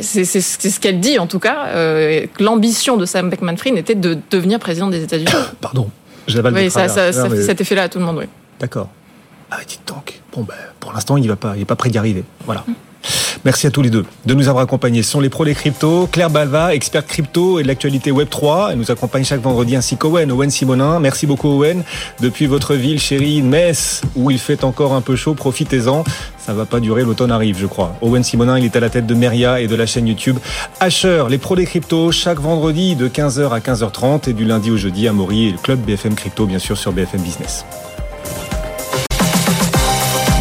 C'est 0.00 0.24
ce 0.24 0.80
qu'elle 0.80 0.98
dit 0.98 1.18
en 1.18 1.26
tout 1.26 1.38
cas. 1.38 1.66
Euh, 1.68 2.26
L'ambition 2.40 2.96
de 2.96 3.06
Sam 3.06 3.30
Beckman-Fried 3.30 3.76
était 3.76 3.94
de 3.94 4.18
devenir 4.30 4.58
président 4.58 4.88
des 4.88 5.02
États-Unis. 5.02 5.30
Pardon, 5.60 5.88
j'avale 6.26 6.54
oui, 6.54 6.70
ça, 6.70 6.88
ça, 6.88 7.12
ça 7.12 7.28
fait 7.28 7.42
cet 7.42 7.60
effet-là 7.60 7.84
à 7.84 7.88
tout 7.88 7.98
le 7.98 8.04
monde, 8.04 8.18
oui. 8.18 8.24
D'accord. 8.58 8.88
Ah, 9.50 9.58
dites 9.66 9.86
donc. 9.86 10.20
Bon, 10.32 10.42
ben, 10.42 10.54
pour 10.80 10.92
l'instant, 10.92 11.16
il 11.16 11.28
n'est 11.28 11.36
pas, 11.36 11.54
il 11.56 11.62
est 11.62 11.64
pas 11.64 11.76
prêt 11.76 11.90
d'y 11.90 11.98
arriver. 11.98 12.24
Voilà. 12.44 12.64
Merci 13.44 13.66
à 13.66 13.70
tous 13.70 13.82
les 13.82 13.90
deux 13.90 14.04
de 14.26 14.34
nous 14.34 14.48
avoir 14.48 14.64
accompagnés. 14.64 15.02
Ce 15.02 15.10
sont 15.10 15.20
les 15.20 15.28
pros 15.28 15.44
des 15.44 15.54
cryptos. 15.54 16.08
Claire 16.10 16.30
Balva, 16.30 16.74
experte 16.74 17.06
crypto 17.06 17.58
et 17.58 17.62
de 17.62 17.68
l'actualité 17.68 18.10
Web3. 18.10 18.72
Elle 18.72 18.78
nous 18.78 18.90
accompagne 18.90 19.24
chaque 19.24 19.40
vendredi 19.40 19.76
ainsi 19.76 19.96
qu'Owen, 19.96 20.30
Owen 20.30 20.50
Simonin. 20.50 21.00
Merci 21.00 21.26
beaucoup 21.26 21.48
Owen. 21.48 21.82
Depuis 22.20 22.46
votre 22.46 22.74
ville 22.74 23.00
chérie, 23.00 23.42
Metz, 23.42 24.02
où 24.16 24.30
il 24.30 24.38
fait 24.38 24.64
encore 24.64 24.92
un 24.92 25.00
peu 25.00 25.16
chaud, 25.16 25.34
profitez-en. 25.34 26.04
Ça 26.38 26.54
va 26.54 26.64
pas 26.64 26.80
durer, 26.80 27.02
l'automne 27.02 27.30
arrive, 27.30 27.58
je 27.58 27.66
crois. 27.66 27.96
Owen 28.00 28.24
Simonin, 28.24 28.58
il 28.58 28.64
est 28.64 28.76
à 28.76 28.80
la 28.80 28.90
tête 28.90 29.06
de 29.06 29.14
Meria 29.14 29.60
et 29.60 29.66
de 29.66 29.76
la 29.76 29.86
chaîne 29.86 30.06
YouTube 30.06 30.38
Asher, 30.80 31.24
les 31.28 31.38
pros 31.38 31.56
des 31.56 31.66
cryptos, 31.66 32.12
chaque 32.12 32.40
vendredi 32.40 32.96
de 32.96 33.08
15h 33.08 33.50
à 33.50 33.60
15h30 33.60 34.30
et 34.30 34.32
du 34.32 34.44
lundi 34.44 34.70
au 34.70 34.76
jeudi 34.76 35.08
à 35.08 35.12
Maury 35.12 35.48
et 35.48 35.52
le 35.52 35.58
club 35.58 35.80
BFM 35.80 36.14
Crypto, 36.14 36.46
bien 36.46 36.58
sûr, 36.58 36.76
sur 36.76 36.92
BFM 36.92 37.20
Business. 37.20 37.64